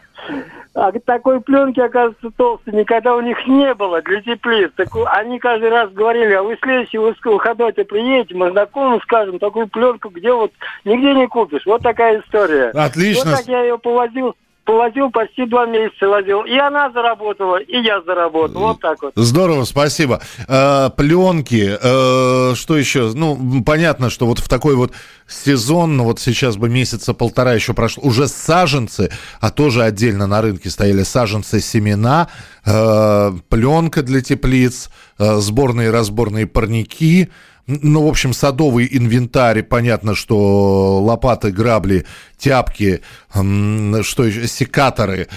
А 0.73 0.91
такой 0.91 1.41
пленки, 1.41 1.79
оказывается, 1.79 2.29
толстой 2.37 2.75
никогда 2.75 3.15
у 3.15 3.21
них 3.21 3.47
не 3.47 3.73
было 3.73 3.99
для 4.03 4.21
теплиц. 4.21 4.71
Так 4.75 4.89
они 5.07 5.39
каждый 5.39 5.69
раз 5.69 5.91
говорили, 5.91 6.33
а 6.33 6.43
вы 6.43 6.55
следующий 6.61 6.99
выходной-то 6.99 7.83
приедете, 7.83 8.35
мы 8.35 8.51
знакомым 8.51 9.01
скажем, 9.01 9.39
такую 9.39 9.67
пленку, 9.69 10.09
где 10.09 10.31
вот 10.31 10.51
нигде 10.85 11.15
не 11.15 11.27
купишь. 11.27 11.65
Вот 11.65 11.81
такая 11.81 12.21
история. 12.21 12.69
Отлично. 12.75 13.31
Вот 13.31 13.39
так 13.39 13.47
я 13.47 13.63
ее 13.63 13.79
повозил 13.79 14.35
повозил 14.67 15.09
почти 15.09 15.45
два 15.45 15.65
месяца 15.65 16.07
возил. 16.07 16.43
И 16.43 16.55
она 16.57 16.91
заработала, 16.91 17.55
и 17.55 17.77
я 17.77 18.01
заработал. 18.01 18.61
Вот 18.61 18.81
так 18.81 19.01
вот. 19.01 19.13
Здорово, 19.15 19.63
спасибо. 19.63 20.21
Э, 20.47 20.89
пленки, 20.95 21.77
э, 21.81 22.53
что 22.53 22.77
еще? 22.77 23.13
Ну, 23.13 23.63
понятно, 23.65 24.09
что 24.09 24.25
вот 24.25 24.39
в 24.39 24.49
такой 24.49 24.75
вот 24.75 24.91
сезон, 25.25 25.95
ну 25.95 26.03
вот 26.03 26.19
сейчас 26.19 26.57
бы 26.57 26.67
месяца 26.67 27.13
полтора 27.13 27.53
еще 27.53 27.73
прошло, 27.73 28.03
уже 28.03 28.27
саженцы, 28.27 29.09
а 29.39 29.51
тоже 29.51 29.83
отдельно 29.83 30.27
на 30.27 30.41
рынке 30.41 30.69
стояли 30.69 31.03
саженцы 31.03 31.61
семена, 31.61 32.27
э, 32.65 33.31
пленка 33.47 34.03
для 34.03 34.19
теплиц, 34.19 34.89
э, 35.17 35.35
сборные 35.37 35.87
и 35.87 35.91
разборные 35.91 36.45
парники, 36.45 37.29
ну, 37.67 38.05
в 38.05 38.07
общем, 38.07 38.33
садовый 38.33 38.87
инвентарь, 38.89 39.61
понятно, 39.61 40.15
что 40.15 41.01
лопаты, 41.03 41.51
грабли, 41.51 42.05
тяпки, 42.37 43.01
что 43.31 44.25
еще, 44.25 44.47
секаторы. 44.47 45.27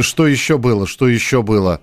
Что 0.00 0.26
еще 0.26 0.56
было? 0.56 0.86
Что 0.86 1.08
еще 1.08 1.42
было? 1.42 1.80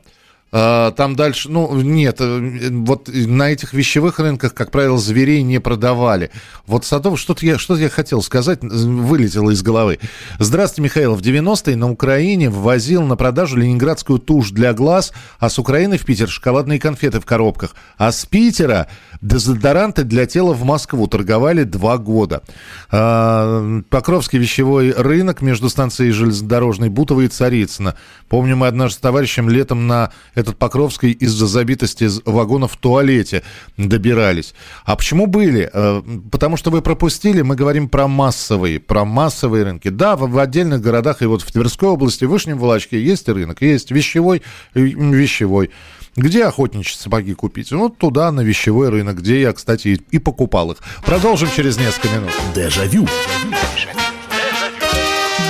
А, 0.52 0.92
там 0.92 1.16
дальше, 1.16 1.50
ну, 1.50 1.80
нет, 1.82 2.18
э, 2.20 2.70
вот 2.72 3.08
на 3.08 3.52
этих 3.52 3.74
вещевых 3.74 4.20
рынках, 4.20 4.56
как 4.56 4.72
правило, 4.72 4.98
зверей 4.98 5.44
не 5.44 5.60
продавали. 5.60 6.32
Вот 6.66 6.86
Садов, 6.86 7.20
что-то 7.20 7.46
я, 7.46 7.60
что 7.60 7.78
я 7.78 7.90
хотел 7.90 8.24
сказать, 8.24 8.60
вылетело 8.62 9.52
из 9.52 9.62
головы. 9.62 10.00
Здравствуйте, 10.40 10.82
Михаил. 10.82 11.16
В 11.16 11.22
90-е 11.22 11.76
на 11.76 11.92
Украине 11.92 12.50
ввозил 12.50 13.04
на 13.04 13.16
продажу 13.16 13.58
ленинградскую 13.58 14.18
тушь 14.18 14.50
для 14.50 14.74
глаз, 14.74 15.14
а 15.40 15.50
с 15.50 15.60
Украины 15.60 16.00
в 16.00 16.06
Питер 16.06 16.28
шоколадные 16.28 16.80
конфеты 16.80 17.20
в 17.20 17.26
коробках. 17.26 17.76
А 17.98 18.12
с 18.12 18.26
Питера 18.26 18.88
дезодоранты 19.22 20.04
для 20.04 20.26
тела 20.26 20.54
в 20.54 20.64
Москву 20.64 21.06
торговали 21.08 21.64
два 21.64 22.00
года. 22.00 22.42
А, 22.90 23.82
Покровский 23.90 24.40
вещевой 24.40 24.94
рынок 24.94 25.42
между 25.42 25.70
станцией 25.70 26.12
железнодорожной 26.12 26.90
Бутово 26.90 27.22
и 27.22 27.28
Царицына. 27.28 27.96
Помню, 28.30 28.56
мы 28.56 28.68
однажды 28.68 28.98
с 28.98 29.02
товарищем 29.02 29.48
летом 29.48 29.86
на 29.86 30.12
этот 30.40 30.58
Покровский 30.58 31.12
из-за 31.12 31.48
забитости 31.48 32.10
вагонов 32.26 32.74
в 32.74 32.78
туалете 32.78 33.44
добирались. 33.78 34.54
А 34.86 34.96
почему 34.96 35.28
были? 35.28 35.70
Э, 35.72 36.02
потому 36.32 36.58
что 36.58 36.72
вы 36.72 36.82
пропустили, 36.82 37.42
мы 37.42 37.56
говорим 37.56 37.90
про 37.90 38.08
массовые, 38.08 38.80
про 38.80 39.06
массовые 39.06 39.64
рынки. 39.64 39.90
Да, 39.90 40.16
в, 40.16 40.30
в 40.30 40.40
отдельных 40.40 40.82
городах, 40.82 41.22
и 41.22 41.26
вот 41.26 41.42
в 41.42 41.52
Тверской 41.52 41.90
области, 41.90 42.26
в 42.26 42.30
Вышнем 42.30 42.58
Волочке 42.58 43.02
есть 43.02 43.28
рынок, 43.28 43.62
есть 43.62 43.92
вещевой, 43.92 44.42
вещевой. 44.74 45.72
Где 46.16 46.46
охотничьи 46.46 46.98
сапоги 46.98 47.34
купить? 47.34 47.72
Ну, 47.72 47.90
туда, 47.90 48.32
на 48.32 48.42
вещевой 48.42 48.90
рынок, 48.90 49.20
где 49.20 49.42
я, 49.42 49.54
кстати, 49.54 50.02
и, 50.12 50.20
покупал 50.20 50.72
их. 50.72 50.78
Продолжим 51.06 51.50
через 51.56 51.78
несколько 51.78 52.10
минут. 52.10 52.32
Дежавю. 52.54 53.08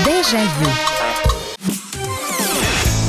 Дежавю. 0.06 0.88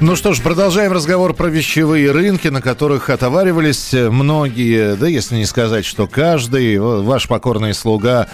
Ну 0.00 0.14
что 0.14 0.32
ж, 0.32 0.40
продолжаем 0.40 0.92
разговор 0.92 1.34
про 1.34 1.48
вещевые 1.48 2.12
рынки, 2.12 2.46
на 2.46 2.62
которых 2.62 3.10
отоваривались 3.10 3.92
многие, 3.92 4.94
да 4.94 5.08
если 5.08 5.34
не 5.34 5.44
сказать, 5.44 5.84
что 5.84 6.06
каждый, 6.06 6.78
ваш 6.78 7.26
покорный 7.26 7.74
слуга, 7.74 8.28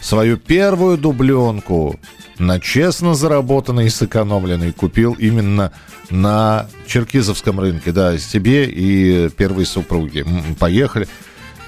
свою 0.00 0.36
первую 0.36 0.96
дубленку 0.96 1.98
на 2.38 2.60
честно 2.60 3.14
заработанной 3.14 3.86
и 3.86 3.90
сэкономленной 3.90 4.70
купил 4.70 5.14
именно 5.14 5.72
на 6.08 6.68
Черкизовском 6.86 7.58
рынке, 7.58 7.90
да, 7.90 8.16
себе 8.16 8.66
и 8.66 9.28
первой 9.30 9.66
супруге. 9.66 10.24
Поехали. 10.60 11.08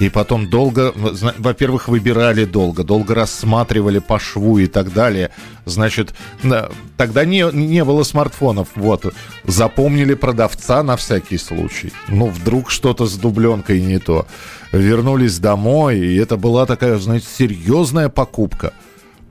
И 0.00 0.08
потом 0.08 0.48
долго, 0.48 0.92
во-первых, 1.38 1.86
выбирали 1.86 2.46
долго, 2.46 2.84
долго 2.84 3.14
рассматривали 3.14 3.98
по 3.98 4.18
шву 4.18 4.58
и 4.58 4.66
так 4.66 4.94
далее. 4.94 5.30
Значит, 5.66 6.14
тогда 6.96 7.26
не, 7.26 7.44
не 7.52 7.84
было 7.84 8.02
смартфонов. 8.02 8.68
Вот, 8.76 9.14
запомнили 9.44 10.14
продавца 10.14 10.82
на 10.82 10.96
всякий 10.96 11.36
случай. 11.36 11.92
Ну, 12.08 12.28
вдруг 12.28 12.70
что-то 12.70 13.04
с 13.04 13.14
дубленкой 13.16 13.82
не 13.82 13.98
то. 13.98 14.26
Вернулись 14.72 15.38
домой, 15.38 15.98
и 15.98 16.16
это 16.16 16.38
была 16.38 16.64
такая, 16.64 16.96
знаете, 16.96 17.26
серьезная 17.38 18.08
покупка. 18.08 18.72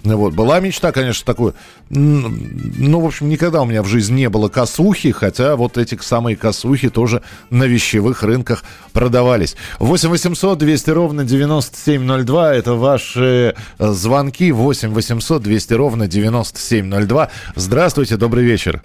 Вот. 0.04 0.34
Была 0.34 0.60
мечта, 0.60 0.92
конечно, 0.92 1.26
такой. 1.26 1.54
Ну, 1.90 3.00
в 3.00 3.06
общем, 3.06 3.28
никогда 3.30 3.62
у 3.62 3.66
меня 3.66 3.84
в 3.84 3.88
жизни 3.88 4.22
не 4.22 4.30
было 4.30 4.48
косухи, 4.48 5.12
хотя 5.12 5.56
вот 5.56 5.78
эти 5.78 5.98
самые 6.02 6.36
косухи 6.36 6.90
тоже 6.90 7.22
на 7.50 7.66
вещевых 7.66 8.24
рынках 8.24 8.64
продавались. 8.94 9.56
8 9.80 10.10
800 10.10 10.58
200 10.58 10.90
ровно 10.92 11.26
9702. 11.26 12.56
Это 12.56 12.74
ваши 12.74 13.56
э, 13.78 13.88
звонки. 13.92 14.52
8 14.52 14.90
800 14.90 15.42
200 15.42 15.74
ровно 15.74 16.08
9702. 16.08 17.30
Здравствуйте, 17.56 18.18
добрый 18.18 18.46
вечер. 18.46 18.82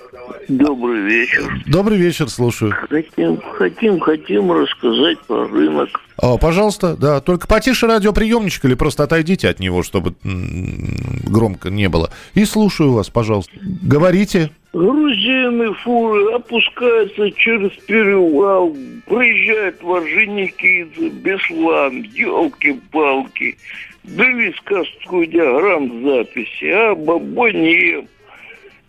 Добрый 0.49 1.01
вечер. 1.03 1.63
Добрый 1.67 1.97
вечер, 1.97 2.29
слушаю. 2.29 2.73
Хотим, 2.91 3.41
хотим, 3.57 4.01
хотим 4.01 4.53
рассказать 4.53 5.19
про 5.27 5.47
рынок. 5.47 5.89
О, 6.17 6.39
пожалуйста, 6.39 6.97
да. 6.97 7.21
Только 7.21 7.47
потише 7.47 7.87
радиоприемничек 7.87 8.65
или 8.65 8.75
просто 8.75 9.03
отойдите 9.03 9.49
от 9.49 9.59
него, 9.59 9.83
чтобы 9.83 10.15
громко 10.23 11.71
не 11.71 11.89
было. 11.89 12.11
И 12.35 12.45
слушаю 12.45 12.93
вас, 12.93 13.11
пожалуйста. 13.11 13.53
Говорите. 13.83 14.51
Грузины 14.73 15.73
фуры 15.75 16.35
опускаются 16.35 17.31
через 17.33 17.71
перевал, 17.87 18.77
проезжают 19.07 19.83
Орджоникидзе, 19.85 21.11
Беслан, 21.11 22.03
елки-палки. 22.03 23.57
Дали 24.03 24.53
сказку 24.59 25.25
диаграмм 25.25 26.05
записи, 26.05 26.67
а 26.67 26.95
бабой 26.95 27.55
не. 27.55 28.09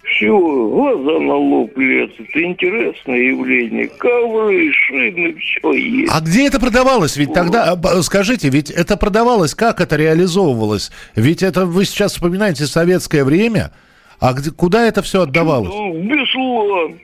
Все, 0.05 0.29
глаза 0.37 1.19
на 1.19 1.35
лоб 1.35 1.75
лезут. 1.77 2.27
Интересное 2.35 3.17
явление. 3.17 3.87
Ковры, 3.87 4.71
шины, 4.71 5.35
все 5.39 5.71
есть. 5.71 6.11
А 6.13 6.21
где 6.21 6.47
это 6.47 6.59
продавалось? 6.59 7.17
Ведь 7.17 7.33
тогда, 7.33 7.71
а, 7.73 8.01
скажите, 8.03 8.49
ведь 8.49 8.69
это 8.69 8.97
продавалось, 8.97 9.55
как 9.55 9.81
это 9.81 9.95
реализовывалось? 9.95 10.91
Ведь 11.15 11.41
это 11.41 11.65
вы 11.65 11.85
сейчас 11.85 12.13
вспоминаете 12.13 12.67
советское 12.67 13.23
время, 13.23 13.71
а 14.19 14.33
где, 14.33 14.51
куда 14.51 14.85
это 14.85 15.01
все 15.01 15.23
отдавалось? 15.23 15.73
Ну, 15.73 16.03
Беслан. 16.03 16.99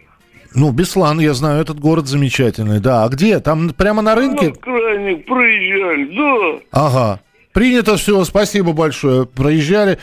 Ну, 0.54 0.72
Беслан, 0.72 1.20
я 1.20 1.34
знаю, 1.34 1.62
этот 1.62 1.80
город 1.80 2.08
замечательный, 2.08 2.80
да. 2.80 3.04
А 3.04 3.10
где? 3.10 3.40
Там 3.40 3.70
прямо 3.72 4.02
на 4.04 4.16
рынке? 4.16 4.50
На 4.50 4.56
крайних 4.56 5.26
проезжали, 5.26 6.16
да. 6.16 6.60
Ага. 6.72 7.20
Принято 7.54 7.98
все, 7.98 8.24
спасибо 8.26 8.74
большое. 8.74 9.26
Проезжали, 9.26 9.98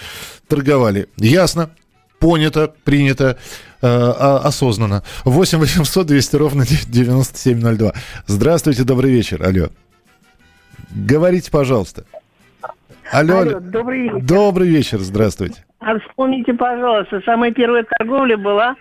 торговали. 0.49 1.09
Ясно. 1.17 1.71
Понято, 2.19 2.73
принято, 2.85 3.37
э, 3.83 3.87
осознанно. 3.87 5.03
8 5.25 5.59
800 5.59 6.07
200 6.07 6.37
ровно 6.37 6.65
9702. 6.67 7.93
Здравствуйте, 8.27 8.85
добрый 8.85 9.11
вечер. 9.13 9.43
Алло. 9.43 9.69
Говорите, 10.91 11.51
пожалуйста. 11.51 12.05
Алло, 13.11 13.39
Алло, 13.39 13.61
добрый 13.61 14.03
вечер. 14.03 14.21
Добрый 14.21 14.69
вечер, 14.69 14.99
здравствуйте. 14.99 15.65
А 15.81 15.99
вспомните, 16.01 16.53
пожалуйста, 16.55 17.21
самая 17.25 17.53
первая 17.53 17.85
торговля 17.99 18.37
была, 18.37 18.75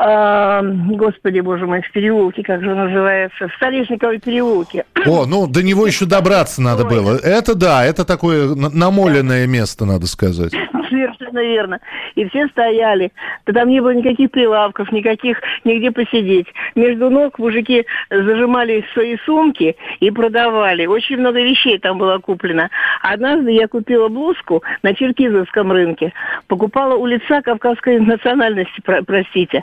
э, 0.00 0.60
господи, 0.96 1.40
боже 1.40 1.66
мой, 1.66 1.82
в 1.82 1.92
переулке, 1.92 2.42
как 2.42 2.62
же 2.62 2.74
называется, 2.74 3.48
в 3.48 3.54
Столешниковой 3.54 4.18
переулке. 4.18 4.84
О, 5.06 5.26
ну 5.26 5.46
до 5.46 5.62
него 5.62 5.86
еще 5.86 6.06
добраться 6.06 6.62
надо 6.62 6.84
было. 6.84 7.16
Это 7.16 7.54
да, 7.54 7.84
это 7.84 8.04
такое 8.04 8.54
на- 8.54 8.70
намоленное 8.70 9.46
место, 9.46 9.84
надо 9.84 10.06
сказать. 10.06 10.52
Совершенно 10.90 11.38
верно. 11.38 11.78
И 12.16 12.28
все 12.28 12.48
стояли. 12.48 13.12
Да 13.46 13.52
там 13.52 13.68
не 13.68 13.80
было 13.80 13.94
никаких 13.94 14.30
прилавков, 14.32 14.90
никаких, 14.90 15.40
нигде 15.64 15.92
посидеть. 15.92 16.46
Между 16.74 17.10
ног 17.10 17.38
мужики 17.38 17.86
зажимали 18.10 18.84
свои 18.92 19.16
сумки 19.24 19.76
и 20.00 20.10
продавали. 20.10 20.86
Очень 20.86 21.18
много 21.18 21.40
вещей 21.40 21.78
там 21.78 21.96
было 21.98 22.18
куплено. 22.18 22.70
Однажды 23.02 23.52
я 23.52 23.68
купила 23.68 24.08
блузку 24.08 24.64
на 24.82 24.92
Черкизовском 24.94 25.70
рынке. 25.70 26.12
Покупала 26.48 26.96
у 26.96 27.06
лица 27.06 27.40
кавказской 27.40 28.00
национальности, 28.00 28.80
про- 28.84 29.02
простите. 29.02 29.62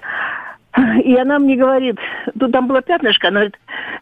И 1.04 1.16
она 1.16 1.40
мне 1.40 1.56
говорит, 1.56 1.98
тут 2.40 2.52
там 2.52 2.68
было 2.68 2.82
пятнышко, 2.82 3.30
она 3.30 3.40
говорит, 3.40 3.60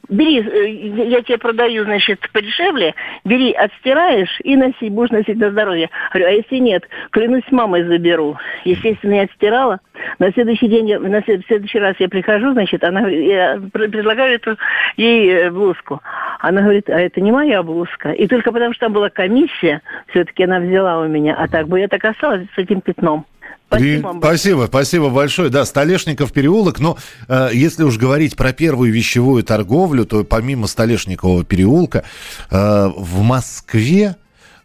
бери, 0.10 0.42
э, 0.42 0.70
я 1.10 1.22
тебе 1.22 1.38
продаю, 1.38 1.86
значит, 1.86 2.20
подешевле, 2.34 2.94
бери, 3.24 3.54
отстираешь 3.54 4.40
и 4.44 4.56
носи, 4.58 4.90
будешь 4.90 5.12
носить 5.12 5.38
на 5.38 5.52
здоровье. 5.52 5.90
Говорю, 6.12 6.28
а 6.28 6.32
если 6.32 6.58
нет, 6.58 6.84
клянусь, 7.12 7.50
мамой 7.52 7.84
заберу. 7.84 8.38
Естественно, 8.66 9.14
я 9.14 9.22
отстирала. 9.24 9.80
На 10.20 10.32
следующий 10.34 10.68
день, 10.68 10.98
на 10.98 11.24
следующий 11.24 11.80
раз 11.80 11.96
я 12.00 12.10
прихожу, 12.10 12.52
значит, 12.52 12.84
она, 12.84 13.08
я 13.08 13.60
пр- 13.72 13.90
предлагаю 13.90 14.36
эту 14.36 14.58
ей 14.98 15.30
э, 15.30 15.52
блузку. 15.52 16.02
Она 16.40 16.62
говорит, 16.62 16.90
а 16.90 17.00
это 17.00 17.22
не 17.22 17.32
моя 17.32 17.64
блузка. 17.64 18.12
И 18.12 18.28
только 18.28 18.52
потому, 18.52 18.74
что 18.74 18.88
там 18.88 18.94
была 18.94 19.10
комиссия, 19.10 19.82
все-таки 20.08 20.44
она 20.44 20.60
взяла 20.60 21.00
у 21.00 21.08
меня. 21.08 21.36
А 21.36 21.48
так 21.48 21.68
бы 21.68 21.80
я 21.80 21.88
так 21.88 22.04
осталась 22.04 22.48
с 22.54 22.58
этим 22.58 22.82
пятном. 22.82 23.26
При- 23.69 23.99
Спасибо, 24.19 24.65
спасибо 24.67 25.10
большое. 25.10 25.49
Да, 25.49 25.65
Столешников 25.65 26.32
переулок. 26.32 26.80
Но 26.80 26.97
э, 27.28 27.49
если 27.54 27.84
уж 27.84 27.97
говорить 27.97 28.36
про 28.36 28.54
первую 28.54 28.91
вещевую 28.93 29.43
торговлю, 29.43 30.06
то 30.06 30.23
помимо 30.23 30.67
Столешникового 30.67 31.43
переулка 31.43 32.04
э, 32.51 32.89
в 32.95 33.21
Москве 33.21 34.15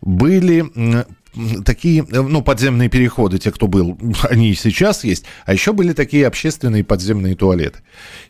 были 0.03 0.61
м, 0.75 1.05
такие, 1.65 2.03
э, 2.11 2.21
ну, 2.21 2.43
подземные 2.43 2.89
переходы, 2.89 3.39
те, 3.39 3.51
кто 3.51 3.67
был, 3.67 3.99
они 4.31 4.51
и 4.51 4.55
сейчас 4.55 5.03
есть, 5.05 5.25
а 5.47 5.53
еще 5.53 5.73
были 5.73 5.93
такие 5.93 6.27
общественные 6.27 6.85
подземные 6.85 7.35
туалеты. 7.35 7.81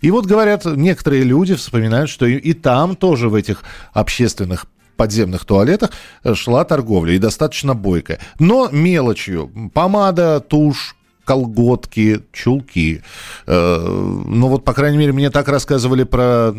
И 0.00 0.11
вот, 0.11 0.26
говорят, 0.26 0.64
некоторые 0.64 1.24
люди 1.24 1.54
вспоминают, 1.54 2.11
что 2.11 2.26
и, 2.26 2.37
и 2.37 2.52
там 2.52 2.96
тоже 2.96 3.28
в 3.28 3.35
этих 3.35 3.64
общественных 3.92 4.66
подземных 5.01 5.47
туалетах 5.47 5.93
э, 6.25 6.35
шла 6.35 6.63
торговля, 6.65 7.15
и 7.15 7.19
достаточно 7.19 7.75
бойкая. 7.75 8.19
Но 8.39 8.69
мелочью. 8.71 9.51
Помада, 9.73 10.41
тушь, 10.41 10.95
колготки, 11.25 12.21
чулки. 12.33 13.03
Э, 13.47 13.79
ну 14.27 14.49
вот, 14.49 14.63
по 14.63 14.75
крайней 14.75 14.99
мере, 14.99 15.13
мне 15.15 15.31
так 15.31 15.49
рассказывали 15.49 16.05
про 16.05 16.55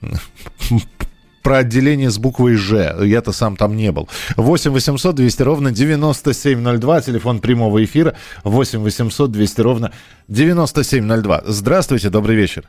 про 1.42 1.58
отделение 1.58 2.10
с 2.10 2.18
буквой 2.18 2.54
«Ж». 2.54 3.04
Я-то 3.04 3.32
сам 3.32 3.56
там 3.56 3.76
не 3.76 3.90
был. 3.90 4.08
8 4.36 4.70
800 4.70 5.16
200 5.16 5.42
ровно 5.42 5.72
9702, 5.72 7.00
телефон 7.00 7.40
прямого 7.40 7.82
эфира. 7.84 8.14
8 8.44 8.78
800 8.78 9.32
200 9.32 9.60
ровно 9.60 9.92
9702. 10.28 11.42
Здравствуйте, 11.46 12.10
добрый 12.10 12.36
вечер. 12.36 12.64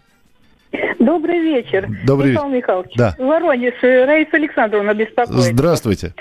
Добрый 1.00 1.40
вечер. 1.40 1.88
Добрый 2.06 2.32
Михаил 2.32 2.50
вечер. 2.50 2.58
Михайлович. 2.58 2.92
Да. 2.96 3.16
Воронеж, 3.18 3.74
Раиса 3.82 4.38
Александровна 4.38 4.94
беспокоит. 4.94 5.54
Здравствуйте. 5.54 6.14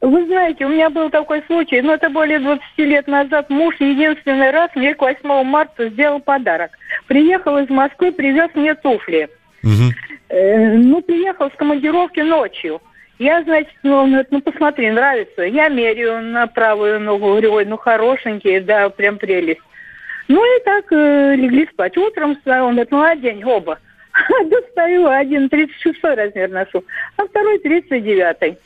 Вы 0.00 0.26
знаете, 0.26 0.64
у 0.64 0.70
меня 0.70 0.88
был 0.88 1.10
такой 1.10 1.42
случай, 1.46 1.82
но 1.82 1.94
это 1.94 2.08
более 2.08 2.38
20 2.38 2.62
лет 2.78 3.06
назад. 3.06 3.50
Муж 3.50 3.74
единственный 3.78 4.50
раз 4.50 4.70
мне 4.74 4.94
к 4.94 5.02
8 5.02 5.44
марта 5.44 5.88
сделал 5.90 6.20
подарок. 6.20 6.70
Приехал 7.06 7.58
из 7.58 7.68
Москвы, 7.68 8.12
привез 8.12 8.50
мне 8.54 8.74
туфли. 8.74 9.28
Э, 10.28 10.72
ну, 10.76 11.02
приехал 11.02 11.50
с 11.50 11.54
командировки 11.54 12.20
ночью. 12.20 12.80
Я, 13.18 13.42
значит, 13.44 13.72
ну, 13.82 13.96
он 13.96 14.10
говорит, 14.10 14.28
ну, 14.30 14.40
посмотри, 14.40 14.90
нравится. 14.90 15.42
Я 15.42 15.68
меряю 15.68 16.22
на 16.22 16.46
правую 16.46 17.00
ногу, 17.00 17.26
говорю, 17.26 17.52
ой, 17.54 17.64
ну, 17.64 17.76
хорошенькие, 17.76 18.60
да, 18.60 18.88
прям 18.90 19.18
прелесть. 19.18 19.60
Ну, 20.28 20.42
и 20.44 20.64
так 20.64 20.84
э, 20.90 21.34
легли 21.36 21.68
спать. 21.72 21.96
Утром 21.96 22.36
встал, 22.36 22.66
он 22.66 22.72
говорит, 22.72 22.90
ну, 22.90 23.02
одень 23.02 23.44
оба. 23.44 23.78
Достаю 24.46 25.06
один 25.06 25.48
36 25.48 26.02
размер 26.02 26.50
ношу, 26.50 26.84
а 27.16 27.26
второй 27.26 27.58
39 27.58 28.58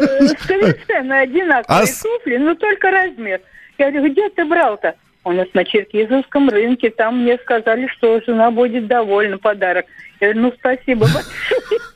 Э, 0.00 0.26
Совершенно 0.46 1.20
одинаковые 1.20 1.82
А 1.82 2.02
туфли, 2.02 2.36
но 2.36 2.54
только 2.54 2.90
размер. 2.90 3.40
Я 3.78 3.90
говорю, 3.90 4.12
где 4.12 4.28
ты 4.30 4.44
брал-то? 4.44 4.94
Он 5.24 5.34
говорит, 5.34 5.54
на 5.54 5.64
Черкизовском 5.64 6.48
рынке, 6.48 6.90
там 6.90 7.22
мне 7.22 7.38
сказали, 7.38 7.86
что 7.88 8.20
жена 8.20 8.50
будет 8.50 8.86
довольна 8.86 9.38
подарок. 9.38 9.86
Я 10.20 10.32
говорю, 10.32 10.48
ну 10.48 10.52
спасибо 10.58 11.06
большое. 11.06 11.80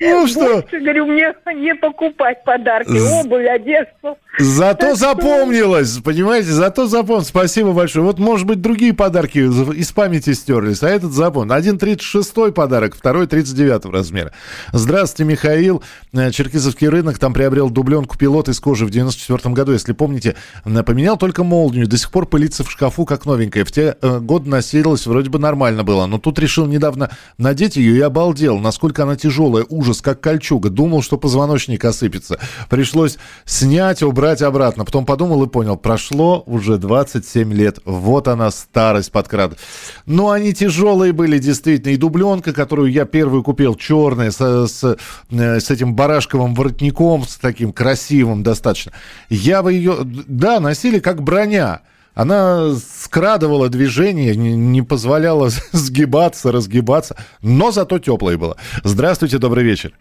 Ну 0.00 0.26
что? 0.26 0.62
Больше, 0.62 0.80
говорю, 0.80 1.06
мне 1.06 1.32
не 1.54 1.74
покупать 1.74 2.42
подарки, 2.44 2.98
обувь, 3.20 3.46
одежду. 3.46 4.18
Зато 4.38 4.94
запомнилось, 4.94 5.98
понимаете, 5.98 6.52
зато 6.52 6.86
запомнилось. 6.86 7.28
Спасибо 7.28 7.72
большое. 7.72 8.04
Вот, 8.04 8.18
может 8.18 8.46
быть, 8.46 8.62
другие 8.62 8.94
подарки 8.94 9.38
из 9.38 9.92
памяти 9.92 10.32
стерлись, 10.32 10.82
а 10.82 10.88
этот 10.88 11.12
запомнил. 11.12 11.52
Один 11.52 11.78
36 11.78 12.54
подарок, 12.54 12.96
второй 12.96 13.26
39 13.26 13.84
размера. 13.92 14.32
Здравствуйте, 14.72 15.30
Михаил. 15.30 15.82
Э, 16.14 16.30
Черкизовский 16.30 16.88
рынок 16.88 17.18
там 17.18 17.34
приобрел 17.34 17.68
дубленку 17.68 18.16
пилот 18.16 18.48
из 18.48 18.58
кожи 18.58 18.86
в 18.86 18.90
94 18.90 19.54
году. 19.54 19.72
Если 19.72 19.92
помните, 19.92 20.34
поменял 20.64 21.18
только 21.18 21.44
молнию. 21.44 21.86
До 21.86 21.98
сих 21.98 22.10
пор 22.10 22.24
пылится 22.24 22.64
в 22.64 22.70
шкафу, 22.70 23.04
как 23.04 23.26
новенькая. 23.26 23.66
В 23.66 23.70
те 23.70 23.96
э, 24.00 24.18
годы 24.18 24.48
носилась, 24.48 25.06
вроде 25.06 25.28
бы 25.28 25.38
нормально 25.38 25.84
было. 25.84 26.06
Но 26.06 26.16
тут 26.16 26.38
решил 26.38 26.66
недавно 26.66 27.10
надеть 27.36 27.76
ее 27.76 27.98
и 27.98 28.00
обалдел, 28.00 28.58
насколько 28.58 29.02
она 29.02 29.16
тяжелая. 29.16 29.66
Ужас. 29.68 29.82
ужас, 29.82 30.00
как 30.00 30.22
кольчуга. 30.22 30.70
Думал, 30.70 31.02
что 31.02 31.18
позвоночник 31.18 31.84
осыпется. 31.84 32.38
Пришлось 32.70 33.18
снять, 33.44 34.02
убрать 34.02 34.21
обратно. 34.30 34.84
Потом 34.84 35.04
подумал 35.04 35.42
и 35.42 35.48
понял, 35.48 35.76
прошло 35.76 36.42
уже 36.46 36.78
27 36.78 37.52
лет. 37.52 37.78
Вот 37.84 38.28
она, 38.28 38.50
старость 38.50 39.10
подкрад. 39.10 39.58
Но 40.06 40.30
они 40.30 40.52
тяжелые 40.54 41.12
были, 41.12 41.38
действительно. 41.38 41.92
И 41.92 41.96
дубленка, 41.96 42.52
которую 42.52 42.92
я 42.92 43.04
первую 43.04 43.42
купил, 43.42 43.74
черная, 43.74 44.30
с, 44.30 44.40
с, 44.40 44.96
э, 45.30 45.60
с 45.60 45.70
этим 45.70 45.94
барашковым 45.94 46.54
воротником, 46.54 47.24
с 47.24 47.36
таким 47.36 47.72
красивым 47.72 48.42
достаточно. 48.42 48.92
Я 49.28 49.62
бы 49.62 49.72
ее, 49.72 49.98
да, 50.02 50.60
носили 50.60 50.98
как 50.98 51.22
броня. 51.22 51.82
Она 52.14 52.74
скрадывала 52.74 53.68
движение, 53.68 54.36
не 54.36 54.82
позволяла 54.82 55.50
сгибаться, 55.72 56.52
разгибаться, 56.52 57.16
но 57.40 57.72
зато 57.72 57.98
теплая 57.98 58.36
была. 58.36 58.56
Здравствуйте, 58.84 59.38
добрый 59.38 59.64
вечер. 59.64 59.92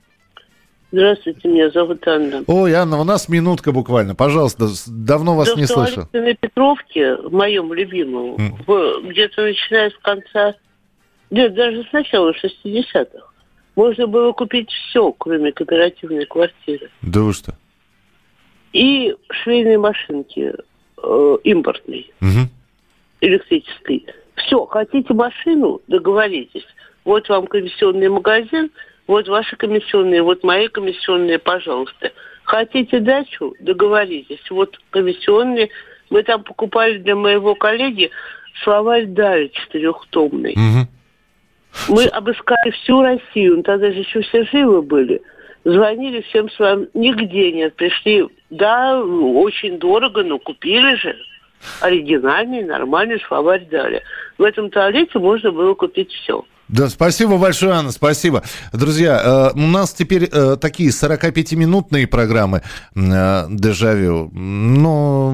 Здравствуйте, 0.91 1.47
меня 1.47 1.69
зовут 1.69 2.05
Анна. 2.05 2.43
Ой, 2.47 2.73
Анна, 2.73 2.99
у 2.99 3.05
нас 3.05 3.29
минутка 3.29 3.71
буквально. 3.71 4.13
Пожалуйста, 4.13 4.67
давно 4.87 5.35
вас 5.37 5.53
Да, 5.53 5.55
не 5.59 5.65
слышал. 5.65 6.03
на 6.11 6.33
Петровке, 6.33 7.15
в 7.15 7.31
моем 7.31 7.73
любимом, 7.73 8.35
в- 8.67 9.01
где-то 9.07 9.41
начиная 9.43 9.89
с 9.89 9.97
конца, 10.01 10.55
нет, 11.29 11.53
даже 11.53 11.83
с 11.85 11.93
начала 11.93 12.33
60-х, 12.33 13.25
можно 13.77 14.05
было 14.05 14.33
купить 14.33 14.69
все, 14.69 15.13
кроме 15.13 15.53
кооперативной 15.53 16.25
квартиры. 16.25 16.89
Да 17.01 17.21
вы 17.21 17.31
что? 17.33 17.53
И 18.73 19.15
швейные 19.31 19.77
машинки 19.77 20.53
э, 21.03 21.37
импортные, 21.45 22.05
Мгм. 22.19 22.49
электрической. 23.21 24.05
Все, 24.35 24.65
хотите 24.65 25.13
машину, 25.13 25.79
договоритесь. 25.87 26.65
Вот 27.05 27.29
вам 27.29 27.47
комиссионный 27.47 28.09
магазин, 28.09 28.71
вот 29.07 29.27
ваши 29.27 29.55
комиссионные, 29.55 30.21
вот 30.21 30.43
мои 30.43 30.67
комиссионные, 30.67 31.39
пожалуйста. 31.39 32.11
Хотите 32.43 32.99
дачу, 32.99 33.55
договоритесь. 33.59 34.49
Вот 34.49 34.79
комиссионные. 34.89 35.69
Мы 36.09 36.23
там 36.23 36.43
покупали 36.43 36.97
для 36.97 37.15
моего 37.15 37.55
коллеги 37.55 38.11
словарь 38.63 39.05
Дали 39.05 39.47
четырехтомный. 39.47 40.55
Мы 41.87 42.05
обыскали 42.05 42.71
всю 42.71 43.01
Россию, 43.01 43.57
ну, 43.57 43.63
тогда 43.63 43.91
же 43.91 43.99
еще 43.99 44.21
все 44.21 44.43
живы 44.45 44.81
были. 44.81 45.21
Звонили 45.63 46.21
всем 46.21 46.49
своим, 46.51 46.89
нигде 46.93 47.51
нет. 47.51 47.75
Пришли, 47.75 48.27
да, 48.49 49.01
очень 49.01 49.79
дорого, 49.79 50.23
но 50.23 50.37
купили 50.39 50.95
же. 50.95 51.15
Оригинальный, 51.79 52.63
нормальный 52.63 53.21
словарь 53.27 53.65
дали. 53.69 54.01
В 54.37 54.43
этом 54.43 54.69
туалете 54.69 55.19
можно 55.19 55.51
было 55.51 55.73
купить 55.75 56.11
все. 56.11 56.43
Да, 56.71 56.87
спасибо 56.87 57.37
большое, 57.37 57.73
Анна, 57.73 57.91
спасибо. 57.91 58.43
Друзья, 58.71 59.51
э, 59.53 59.59
у 59.59 59.67
нас 59.67 59.91
теперь 59.91 60.29
э, 60.31 60.55
такие 60.59 60.89
45-минутные 60.89 62.07
программы 62.07 62.61
э, 62.95 63.47
«Дежавю». 63.49 64.29
Но 64.31 65.33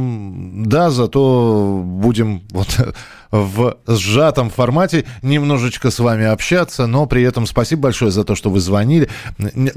да, 0.66 0.90
зато 0.90 1.84
будем 1.86 2.42
вот 2.50 2.96
в 3.32 3.78
сжатом 3.88 4.50
формате 4.50 5.06
немножечко 5.22 5.92
с 5.92 6.00
вами 6.00 6.26
общаться, 6.26 6.88
но 6.88 7.06
при 7.06 7.24
этом 7.24 7.46
спасибо 7.46 7.84
большое 7.84 8.12
за 8.12 8.24
то, 8.24 8.36
что 8.36 8.50
вы 8.50 8.60
звонили. 8.60 9.10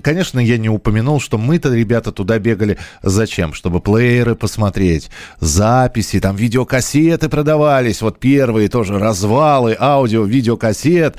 Конечно, 0.02 0.38
я 0.40 0.58
не 0.58 0.68
упомянул, 0.68 1.20
что 1.20 1.38
мы-то, 1.38 1.72
ребята, 1.74 2.12
туда 2.12 2.38
бегали 2.38 2.78
зачем? 3.02 3.52
Чтобы 3.54 3.80
плееры 3.80 4.34
посмотреть, 4.34 5.10
записи, 5.40 6.20
там 6.20 6.36
видеокассеты 6.36 7.28
продавались, 7.28 8.02
вот 8.02 8.18
первые 8.18 8.68
тоже 8.68 8.98
развалы 8.98 9.76
аудио, 9.78 10.24
видеокассет. 10.24 11.16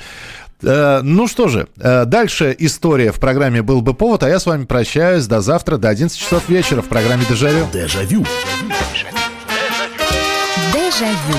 Э, 0.62 1.00
Ну 1.02 1.26
что 1.26 1.48
же, 1.48 1.66
э, 1.80 2.04
дальше 2.04 2.54
история 2.58 3.12
в 3.12 3.18
программе 3.18 3.62
«Был 3.62 3.82
бы 3.82 3.94
повод», 3.94 4.22
а 4.22 4.28
я 4.28 4.38
с 4.38 4.46
вами 4.46 4.64
прощаюсь 4.64 5.26
до 5.26 5.40
завтра, 5.40 5.76
до 5.76 5.88
11 5.88 6.16
часов 6.18 6.48
вечера 6.48 6.82
в 6.82 6.88
программе 6.88 7.24
«Дежавю». 7.28 7.66
Дежавю. 7.72 8.24
Дежавю. 10.72 11.38